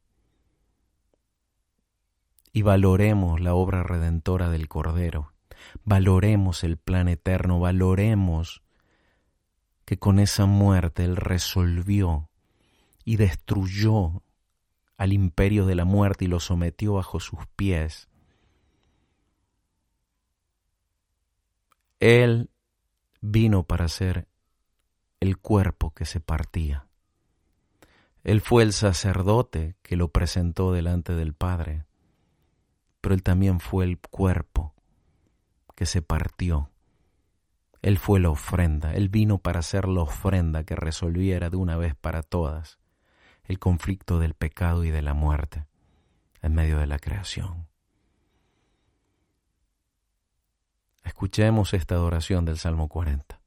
[2.51, 5.35] y valoremos la obra redentora del Cordero
[5.83, 8.63] valoremos el plan eterno, valoremos
[9.85, 12.29] que con esa muerte Él resolvió
[13.03, 14.23] y destruyó
[14.97, 18.07] al imperio de la muerte y lo sometió bajo sus pies.
[22.05, 22.51] Él
[23.19, 24.27] vino para ser
[25.19, 26.85] el cuerpo que se partía.
[28.23, 31.83] Él fue el sacerdote que lo presentó delante del Padre,
[33.01, 34.75] pero él también fue el cuerpo
[35.73, 36.69] que se partió.
[37.81, 41.95] Él fue la ofrenda, Él vino para ser la ofrenda que resolviera de una vez
[41.95, 42.77] para todas
[43.45, 45.65] el conflicto del pecado y de la muerte
[46.43, 47.65] en medio de la creación.
[51.05, 53.39] Escuchemos esta adoración del Salmo 40.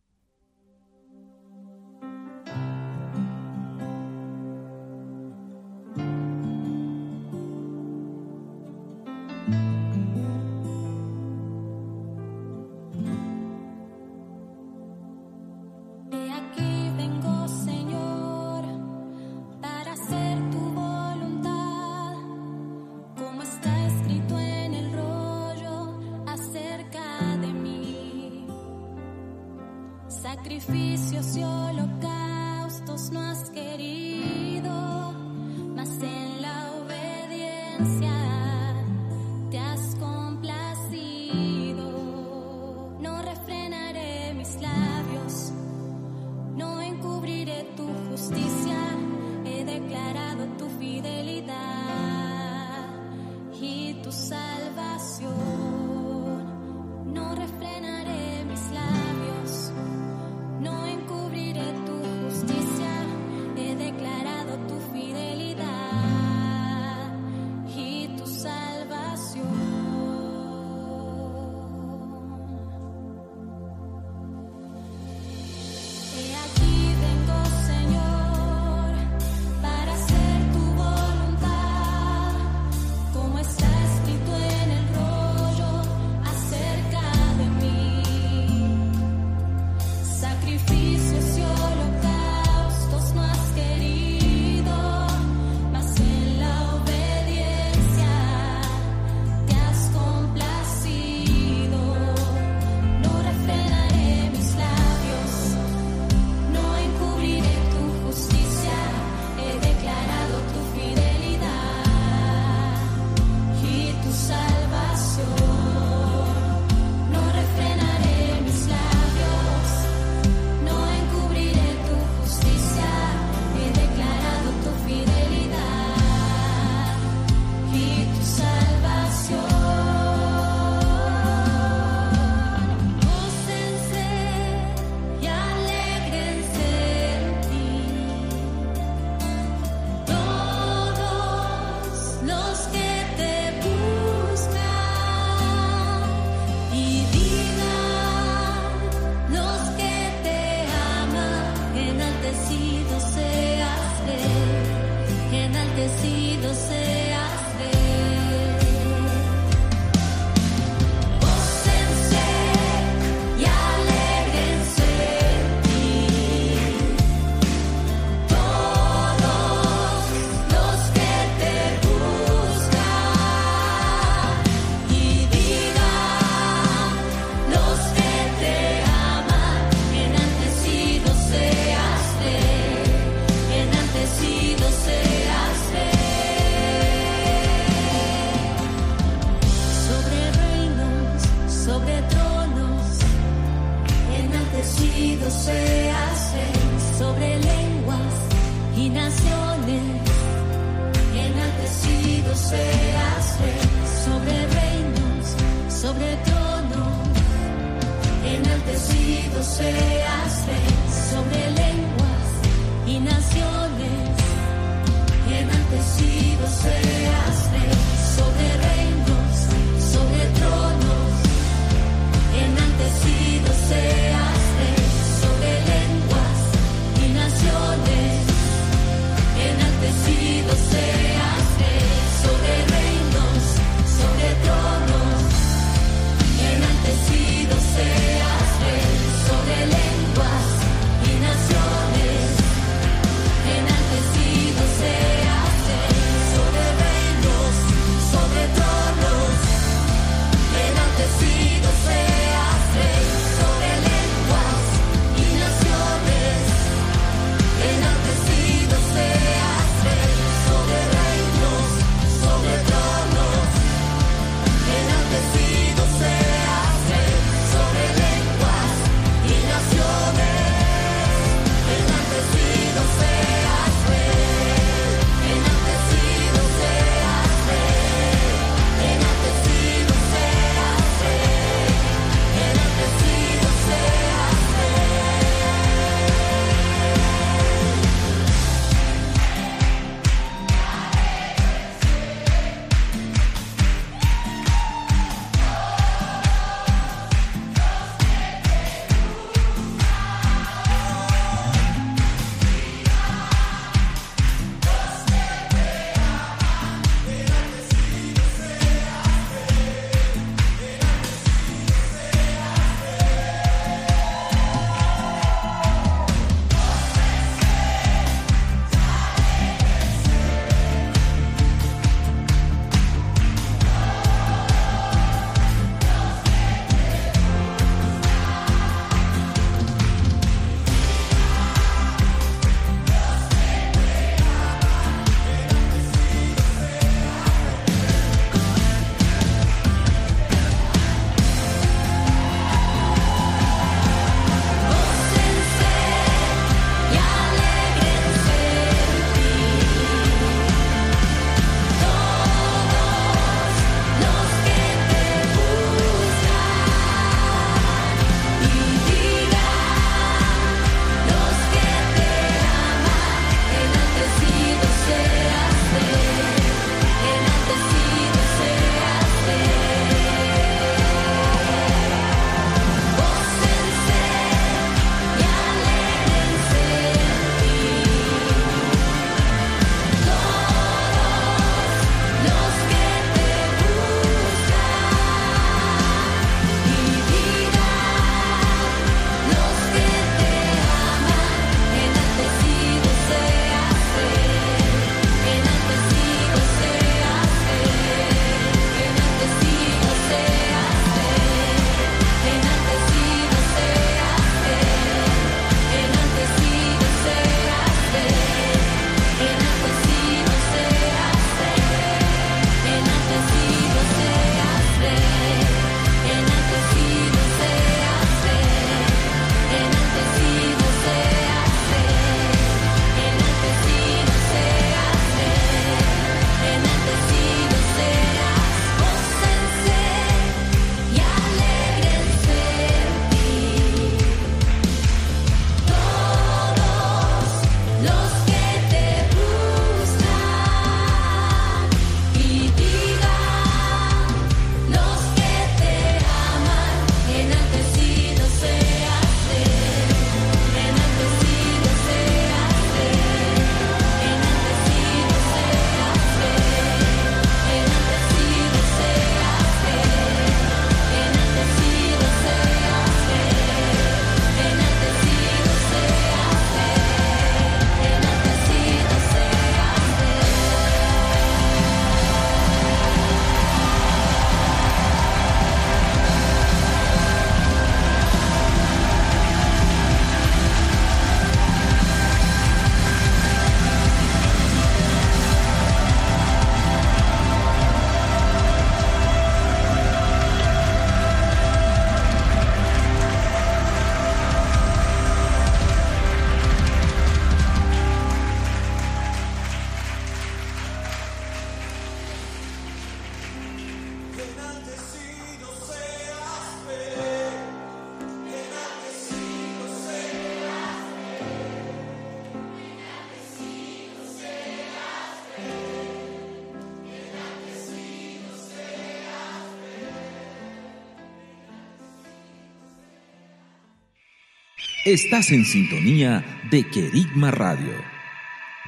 [524.84, 527.72] Estás en sintonía de Querigma Radio,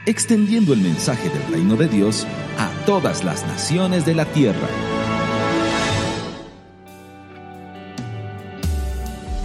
[0.06, 2.26] extendiendo el mensaje del reino de Dios
[2.58, 4.68] a todas las naciones de la tierra.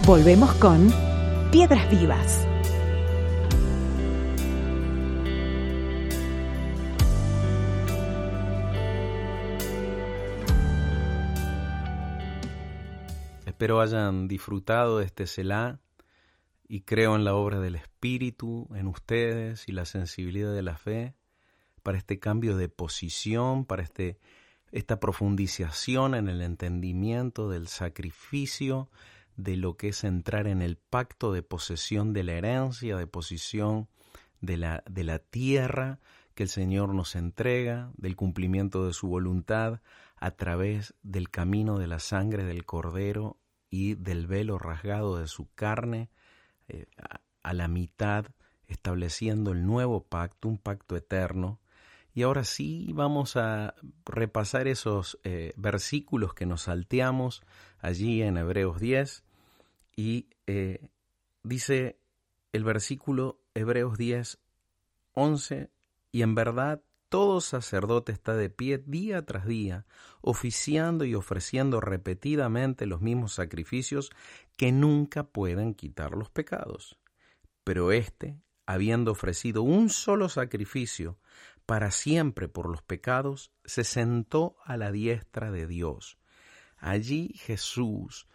[0.04, 0.92] Volvemos con
[1.52, 2.44] Piedras Vivas.
[13.46, 15.78] Espero hayan disfrutado de este Selah
[16.68, 21.14] y creo en la obra del Espíritu, en ustedes y la sensibilidad de la fe
[21.82, 24.18] para este cambio de posición, para este,
[24.72, 28.90] esta profundización en el entendimiento del sacrificio,
[29.36, 33.88] de lo que es entrar en el pacto de posesión de la herencia, de posición
[34.40, 36.00] de la, de la tierra
[36.34, 39.80] que el Señor nos entrega, del cumplimiento de su voluntad
[40.16, 43.38] a través del camino de la sangre del Cordero
[43.70, 46.10] y del velo rasgado de su carne,
[46.68, 46.86] eh,
[47.42, 48.26] a, la mitad,
[48.66, 51.60] estableciendo el nuevo pacto, un pacto eterno.
[52.12, 57.42] Y ahora sí vamos a repasar esos eh, versículos que nos salteamos
[57.78, 59.22] allí en Hebreos 10.
[59.94, 60.88] Y eh,
[61.44, 61.98] dice
[62.52, 64.38] el versículo Hebreos 10,
[65.12, 65.70] 11,
[66.10, 66.80] y en verdad
[67.16, 69.86] todo sacerdote está de pie día tras día,
[70.20, 74.10] oficiando y ofreciendo repetidamente los mismos sacrificios
[74.58, 76.98] que nunca pueden quitar los pecados.
[77.64, 81.18] Pero éste, habiendo ofrecido un solo sacrificio
[81.64, 86.18] para siempre por los pecados, se sentó a la diestra de Dios.
[86.76, 88.28] Allí Jesús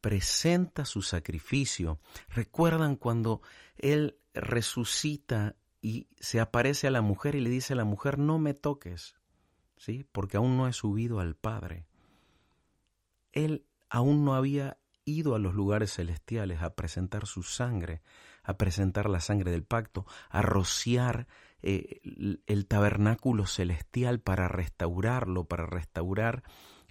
[0.00, 2.00] presenta su sacrificio.
[2.30, 3.42] ¿Recuerdan cuando
[3.76, 5.54] Él resucita
[5.86, 9.14] y se aparece a la mujer y le dice a la mujer, no me toques,
[9.76, 10.04] ¿sí?
[10.10, 11.86] Porque aún no he subido al Padre.
[13.30, 18.02] Él aún no había ido a los lugares celestiales a presentar su sangre,
[18.42, 21.28] a presentar la sangre del pacto, a rociar
[21.62, 22.00] eh,
[22.46, 26.42] el tabernáculo celestial para restaurarlo, para restaurar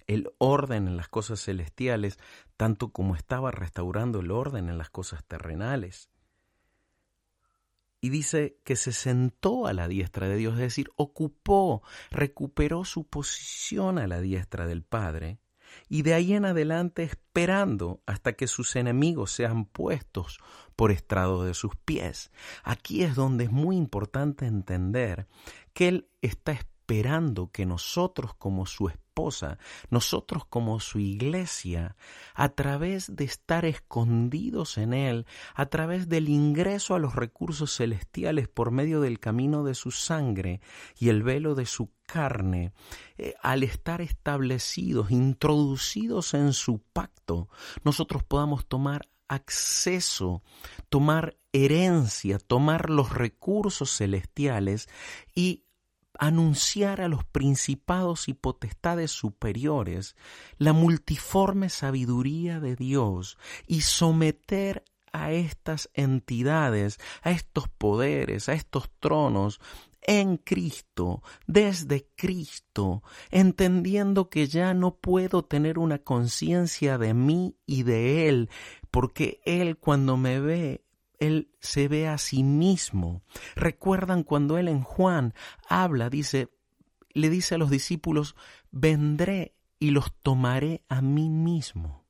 [0.06, 2.18] el orden en las cosas celestiales,
[2.56, 6.08] tanto como estaba restaurando el orden en las cosas terrenales.
[8.06, 11.82] Y dice que se sentó a la diestra de Dios, es decir, ocupó,
[12.12, 15.40] recuperó su posición a la diestra del Padre,
[15.88, 20.38] y de ahí en adelante esperando hasta que sus enemigos sean puestos
[20.76, 22.30] por estrado de sus pies.
[22.62, 25.26] Aquí es donde es muy importante entender
[25.72, 26.75] que Él está esperando
[27.52, 29.58] que nosotros como su esposa,
[29.90, 31.96] nosotros como su iglesia,
[32.34, 38.48] a través de estar escondidos en Él, a través del ingreso a los recursos celestiales
[38.48, 40.60] por medio del camino de su sangre
[40.98, 42.72] y el velo de su carne,
[43.18, 47.48] eh, al estar establecidos, introducidos en su pacto,
[47.82, 50.42] nosotros podamos tomar acceso,
[50.88, 54.88] tomar herencia, tomar los recursos celestiales
[55.34, 55.65] y
[56.18, 60.16] anunciar a los principados y potestades superiores
[60.58, 68.90] la multiforme sabiduría de Dios y someter a estas entidades, a estos poderes, a estos
[69.00, 69.60] tronos,
[70.06, 77.82] en Cristo, desde Cristo, entendiendo que ya no puedo tener una conciencia de mí y
[77.82, 78.48] de Él,
[78.90, 80.85] porque Él cuando me ve
[81.20, 83.22] él se ve a sí mismo.
[83.54, 85.34] Recuerdan cuando él en Juan
[85.68, 86.48] habla, dice,
[87.10, 88.36] le dice a los discípulos,
[88.70, 92.04] vendré y los tomaré a mí mismo.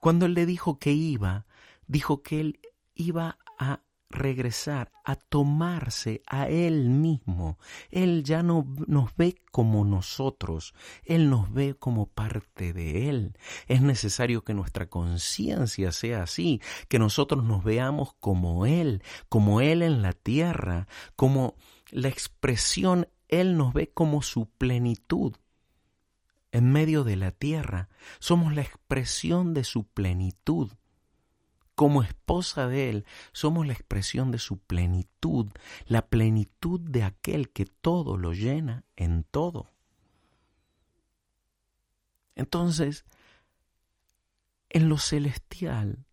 [0.00, 1.46] Cuando él le dijo que iba,
[1.86, 2.60] dijo que él
[2.94, 3.80] iba a
[4.10, 7.58] regresar a tomarse a Él mismo.
[7.90, 13.36] Él ya no nos ve como nosotros, Él nos ve como parte de Él.
[13.66, 19.82] Es necesario que nuestra conciencia sea así, que nosotros nos veamos como Él, como Él
[19.82, 20.86] en la tierra,
[21.16, 21.54] como
[21.90, 25.34] la expresión, Él nos ve como su plenitud.
[26.52, 27.88] En medio de la tierra,
[28.18, 30.70] somos la expresión de su plenitud.
[31.76, 35.52] Como esposa de Él, somos la expresión de su plenitud,
[35.86, 39.70] la plenitud de aquel que todo lo llena en todo.
[42.34, 43.04] Entonces,
[44.70, 46.06] en lo celestial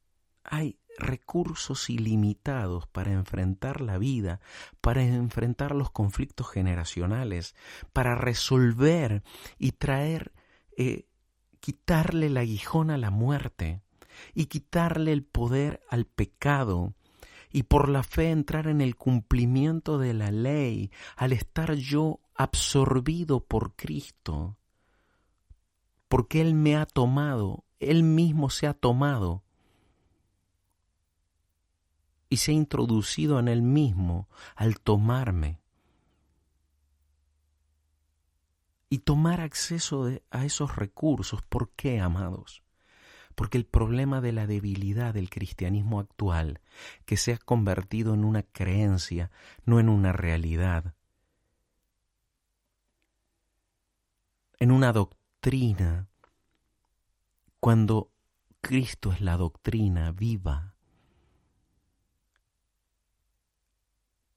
[0.44, 4.42] hay recursos ilimitados para enfrentar la vida,
[4.82, 7.56] para enfrentar los conflictos generacionales,
[7.94, 9.24] para resolver
[9.58, 10.34] y traer,
[10.76, 11.08] eh,
[11.62, 13.82] quitarle la aguijón a la muerte,
[14.34, 16.94] y quitarle el poder al pecado
[17.52, 23.46] y por la fe entrar en el cumplimiento de la ley al estar yo absorbido
[23.46, 24.58] por Cristo,
[26.08, 29.44] porque Él me ha tomado, Él mismo se ha tomado
[32.34, 35.60] y se ha introducido en él mismo al tomarme
[38.90, 41.44] y tomar acceso a esos recursos.
[41.44, 42.63] ¿Por qué, amados?
[43.36, 46.62] Porque el problema de la debilidad del cristianismo actual,
[47.06, 49.32] que se ha convertido en una creencia,
[49.66, 50.94] no en una realidad,
[54.60, 56.08] en una doctrina,
[57.60, 58.12] cuando
[58.62, 60.76] Cristo es la doctrina viva.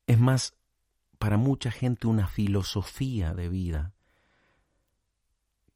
[0.07, 0.57] Es más,
[1.19, 3.95] para mucha gente una filosofía de vida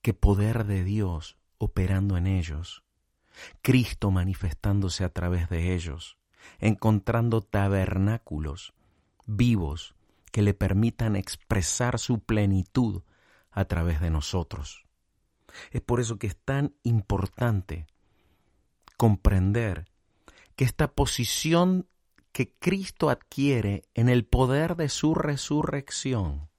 [0.03, 2.83] que poder de Dios operando en ellos,
[3.63, 6.19] Cristo manifestándose a través de ellos,
[6.59, 8.75] encontrando tabernáculos
[9.27, 9.95] vivos
[10.33, 13.03] que le permitan expresar su plenitud
[13.51, 14.85] a través de nosotros.
[15.71, 17.87] Es por eso que es tan importante
[18.97, 19.87] comprender
[20.55, 21.89] que esta posición
[22.33, 26.50] que Cristo adquiere en el poder de su resurrección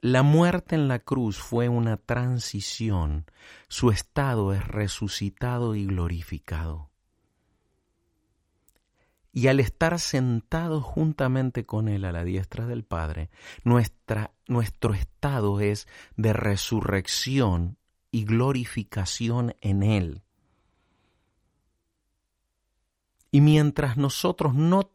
[0.00, 3.24] La muerte en la cruz fue una transición,
[3.68, 6.90] su estado es resucitado y glorificado.
[9.32, 13.30] Y al estar sentado juntamente con Él a la diestra del Padre,
[13.64, 17.76] nuestra, nuestro estado es de resurrección
[18.10, 20.22] y glorificación en Él.
[23.30, 24.90] Y mientras nosotros no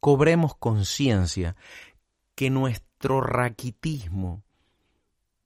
[0.00, 1.56] cobremos conciencia
[2.34, 4.42] que nuestra nuestro raquitismo,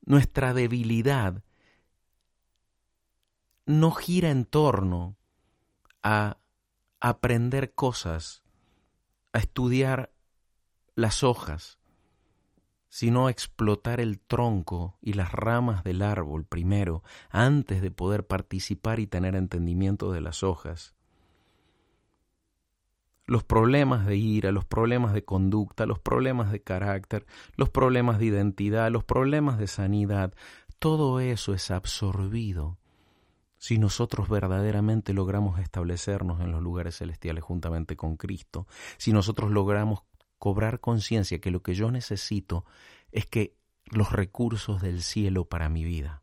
[0.07, 1.43] nuestra debilidad,
[3.67, 5.17] no gira en torno
[6.01, 6.37] a
[7.01, 8.45] aprender cosas,
[9.33, 10.13] a estudiar
[10.95, 11.81] las hojas,
[12.89, 19.01] sino a explotar el tronco y las ramas del árbol primero, antes de poder participar
[19.01, 20.95] y tener entendimiento de las hojas
[23.29, 27.27] los problemas de ira, los problemas de conducta, los problemas de carácter,
[27.57, 30.33] los problemas de identidad, los problemas de sanidad,
[30.79, 32.79] todo eso es absorbido
[33.59, 38.67] si nosotros verdaderamente logramos establecernos en los lugares celestiales juntamente con Cristo,
[38.97, 40.05] si nosotros logramos
[40.39, 42.65] cobrar conciencia que lo que yo necesito
[43.13, 43.55] es que
[43.91, 46.23] los recursos del cielo para mi vida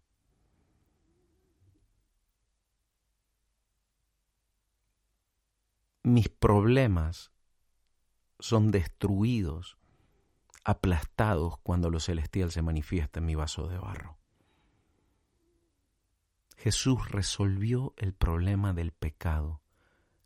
[6.05, 7.31] mis problemas
[8.39, 9.77] son destruidos,
[10.63, 14.17] aplastados cuando lo celestial se manifiesta en mi vaso de barro.
[16.57, 19.61] Jesús resolvió el problema del pecado,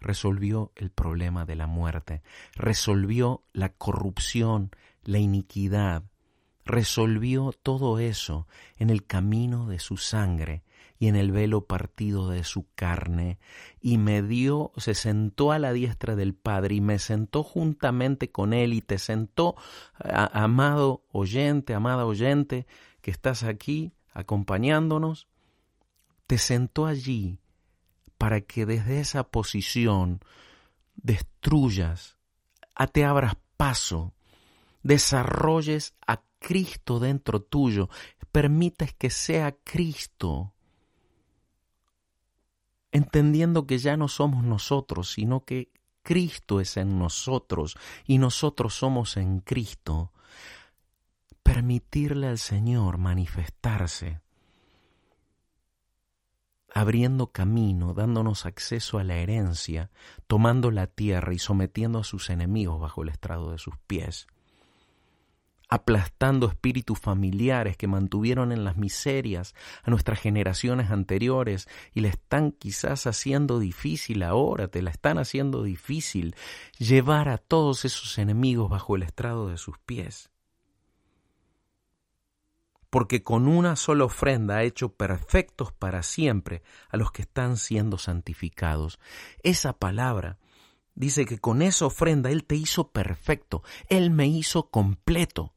[0.01, 2.23] resolvió el problema de la muerte,
[2.55, 4.71] resolvió la corrupción,
[5.03, 6.03] la iniquidad,
[6.65, 10.63] resolvió todo eso en el camino de su sangre
[10.99, 13.39] y en el velo partido de su carne,
[13.79, 18.53] y me dio, se sentó a la diestra del Padre, y me sentó juntamente con
[18.53, 19.55] él, y te sentó,
[19.97, 22.67] amado oyente, amada oyente,
[23.01, 25.29] que estás aquí acompañándonos,
[26.27, 27.39] te sentó allí
[28.17, 30.19] para que desde esa posición
[30.95, 32.17] destruyas,
[32.91, 34.13] te abras paso,
[34.83, 37.89] desarrolles a Cristo dentro tuyo,
[38.33, 40.55] permites que sea Cristo
[42.91, 45.71] entendiendo que ya no somos nosotros, sino que
[46.01, 50.11] Cristo es en nosotros y nosotros somos en Cristo,
[51.43, 54.21] permitirle al Señor manifestarse,
[56.73, 59.91] abriendo camino, dándonos acceso a la herencia,
[60.27, 64.27] tomando la tierra y sometiendo a sus enemigos bajo el estrado de sus pies
[65.70, 69.53] aplastando espíritus familiares que mantuvieron en las miserias
[69.84, 75.61] a nuestras generaciones anteriores y le están quizás haciendo difícil ahora, te la están haciendo
[75.61, 76.36] difícil
[76.80, 80.32] llevar a todos esos enemigos bajo el estrado de sus pies.
[82.89, 87.99] Porque con una sola ofrenda ha hecho perfectos para siempre a los que están siendo
[87.99, 88.99] santificados.
[89.43, 90.39] Esa palabra
[90.95, 95.53] dice que con esa ofrenda Él te hizo perfecto, Él me hizo completo.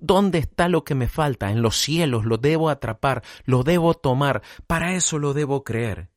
[0.00, 1.50] ¿Dónde está lo que me falta?
[1.50, 6.08] En los cielos lo debo atrapar, lo debo tomar, para eso lo debo creer.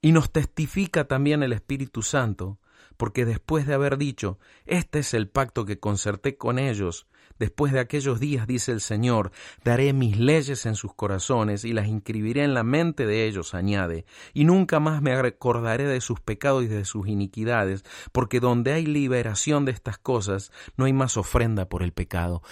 [0.00, 2.58] Y nos testifica también el Espíritu Santo,
[2.96, 7.06] porque después de haber dicho, este es el pacto que concerté con ellos,
[7.38, 9.30] Después de aquellos días, dice el Señor,
[9.64, 14.06] daré mis leyes en sus corazones y las inscribiré en la mente de ellos, añade,
[14.32, 18.86] y nunca más me recordaré de sus pecados y de sus iniquidades, porque donde hay
[18.86, 22.42] liberación de estas cosas, no hay más ofrenda por el pecado.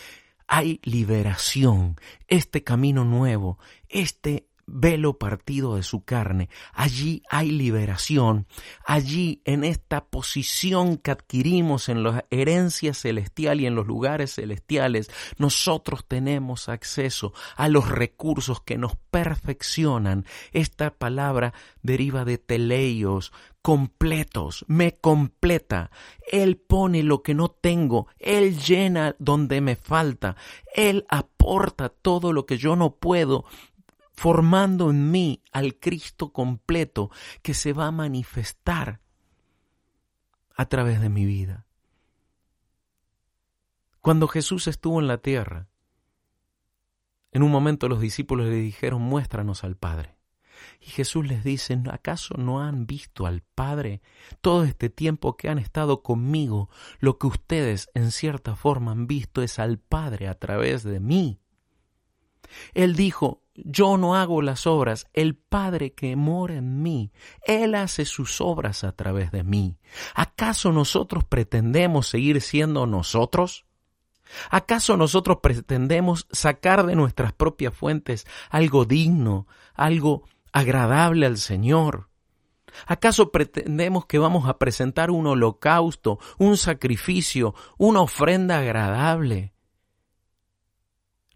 [0.46, 1.96] Hay liberación,
[2.28, 3.58] este camino nuevo,
[3.88, 6.48] este velo partido de su carne.
[6.72, 8.46] Allí hay liberación.
[8.84, 15.10] Allí, en esta posición que adquirimos en la herencia celestial y en los lugares celestiales,
[15.38, 20.26] nosotros tenemos acceso a los recursos que nos perfeccionan.
[20.52, 25.90] Esta palabra deriva de teleios, completos, me completa.
[26.30, 30.36] Él pone lo que no tengo, Él llena donde me falta,
[30.74, 33.46] Él aporta todo lo que yo no puedo
[34.14, 37.10] formando en mí al Cristo completo
[37.42, 39.00] que se va a manifestar
[40.56, 41.66] a través de mi vida.
[44.00, 45.68] Cuando Jesús estuvo en la tierra,
[47.32, 50.16] en un momento los discípulos le dijeron, muéstranos al Padre.
[50.80, 54.02] Y Jesús les dice, ¿acaso no han visto al Padre
[54.40, 56.70] todo este tiempo que han estado conmigo?
[57.00, 61.40] Lo que ustedes en cierta forma han visto es al Padre a través de mí.
[62.74, 67.12] Él dijo, yo no hago las obras, el Padre que mora en mí,
[67.46, 69.78] Él hace sus obras a través de mí.
[70.14, 73.64] ¿Acaso nosotros pretendemos seguir siendo nosotros?
[74.50, 82.08] ¿Acaso nosotros pretendemos sacar de nuestras propias fuentes algo digno, algo agradable al Señor?
[82.86, 89.54] ¿Acaso pretendemos que vamos a presentar un holocausto, un sacrificio, una ofrenda agradable?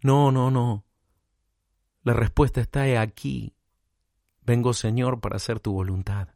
[0.01, 0.85] No, no, no.
[2.09, 3.53] La respuesta está aquí.
[4.41, 6.29] Vengo, Señor, para hacer tu voluntad.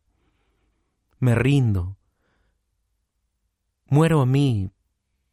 [1.18, 1.98] Me rindo.
[3.88, 4.70] Muero a mí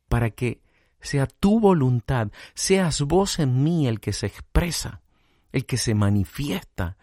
[0.09, 0.63] para que
[0.99, 5.03] sea tu voluntad, seas vos en mí el que se expresa,
[5.53, 6.97] el que se manifiesta,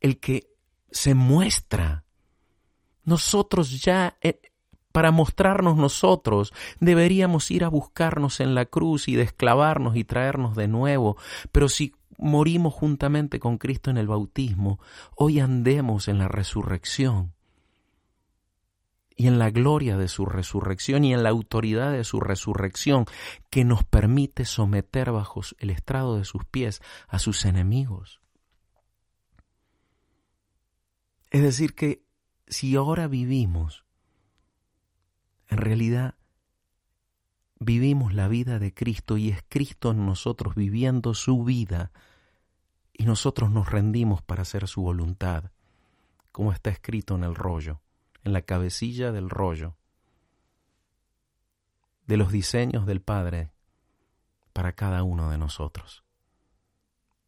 [0.00, 0.50] el que
[0.90, 2.04] se muestra.
[3.04, 4.38] Nosotros ya, eh,
[4.92, 10.68] para mostrarnos nosotros, deberíamos ir a buscarnos en la cruz y desclavarnos y traernos de
[10.68, 11.16] nuevo,
[11.52, 14.78] pero si morimos juntamente con Cristo en el bautismo,
[15.14, 17.32] hoy andemos en la resurrección
[19.16, 23.06] y en la gloria de su resurrección y en la autoridad de su resurrección
[23.50, 28.20] que nos permite someter bajo el estrado de sus pies a sus enemigos.
[31.30, 32.02] Es decir, que
[32.46, 33.84] si ahora vivimos,
[35.48, 36.14] en realidad
[37.58, 41.92] vivimos la vida de Cristo y es Cristo en nosotros viviendo su vida
[42.92, 45.50] y nosotros nos rendimos para hacer su voluntad,
[46.32, 47.80] como está escrito en el rollo,
[48.24, 49.76] en la cabecilla del rollo,
[52.06, 53.50] de los diseños del Padre
[54.52, 56.04] para cada uno de nosotros.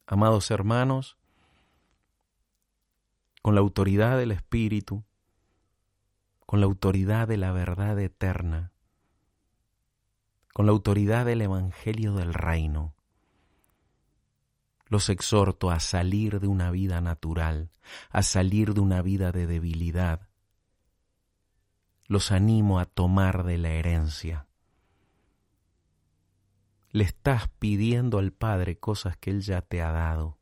[0.06, 1.18] Amados hermanos,
[3.42, 5.04] con la autoridad del Espíritu,
[6.46, 8.72] con la autoridad de la verdad eterna,
[10.58, 12.92] con la autoridad del Evangelio del Reino.
[14.88, 17.70] Los exhorto a salir de una vida natural,
[18.10, 20.28] a salir de una vida de debilidad.
[22.08, 24.48] Los animo a tomar de la herencia.
[26.90, 30.38] Le estás pidiendo al Padre cosas que Él ya te ha dado.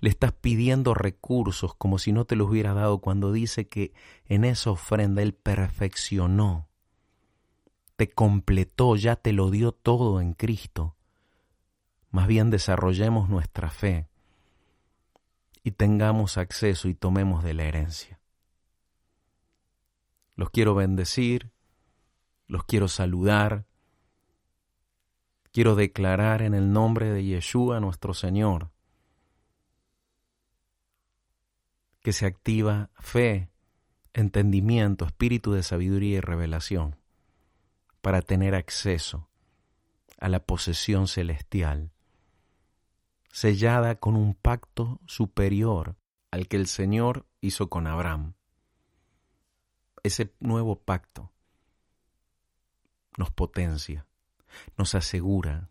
[0.00, 3.94] Le estás pidiendo recursos como si no te los hubiera dado cuando dice que
[4.26, 6.69] en esa ofrenda Él perfeccionó
[8.00, 10.96] te completó, ya te lo dio todo en Cristo.
[12.10, 14.08] Más bien desarrollemos nuestra fe
[15.62, 18.18] y tengamos acceso y tomemos de la herencia.
[20.34, 21.50] Los quiero bendecir,
[22.46, 23.66] los quiero saludar,
[25.52, 28.70] quiero declarar en el nombre de Yeshua nuestro Señor
[32.00, 33.50] que se activa fe,
[34.14, 36.99] entendimiento, espíritu de sabiduría y revelación
[38.00, 39.28] para tener acceso
[40.18, 41.92] a la posesión celestial,
[43.32, 45.96] sellada con un pacto superior
[46.30, 48.34] al que el Señor hizo con Abraham.
[50.02, 51.32] Ese nuevo pacto
[53.16, 54.06] nos potencia,
[54.76, 55.70] nos asegura,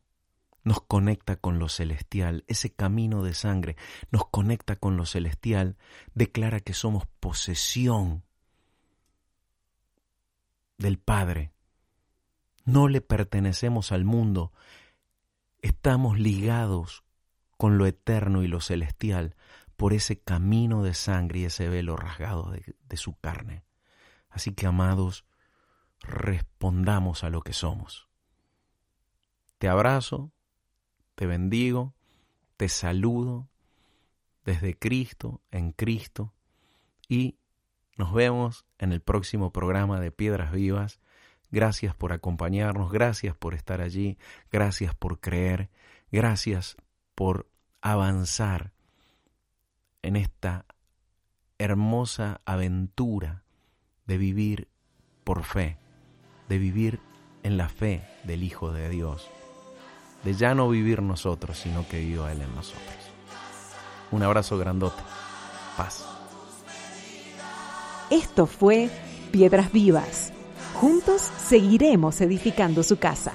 [0.64, 2.44] nos conecta con lo celestial.
[2.48, 3.76] Ese camino de sangre
[4.12, 5.78] nos conecta con lo celestial,
[6.14, 8.24] declara que somos posesión
[10.78, 11.54] del Padre
[12.72, 14.52] no le pertenecemos al mundo,
[15.62, 17.04] estamos ligados
[17.58, 19.36] con lo eterno y lo celestial
[19.76, 23.64] por ese camino de sangre y ese velo rasgado de, de su carne.
[24.30, 25.26] Así que, amados,
[26.02, 28.08] respondamos a lo que somos.
[29.58, 30.32] Te abrazo,
[31.16, 31.94] te bendigo,
[32.58, 33.50] te saludo
[34.46, 36.34] desde Cristo, en Cristo,
[37.08, 37.38] y
[37.98, 41.00] nos vemos en el próximo programa de Piedras Vivas
[41.52, 44.18] Gracias por acompañarnos, gracias por estar allí,
[44.52, 45.70] gracias por creer,
[46.12, 46.78] gracias
[47.16, 47.48] por
[47.82, 48.72] avanzar
[50.02, 50.66] en esta
[51.58, 53.44] hermosa aventura
[54.06, 54.68] de vivir
[55.24, 55.78] por fe,
[56.48, 57.00] de vivir
[57.44, 59.30] en la fe del Hijo de Dios,
[60.24, 62.96] de ya no vivir nosotros, sino que viva Él en nosotros.
[64.12, 65.02] Un abrazo grandote.
[65.78, 66.06] Paz.
[68.10, 68.90] Esto fue
[69.32, 70.34] Piedras Vivas.
[70.74, 73.34] Juntos seguiremos edificando su casa.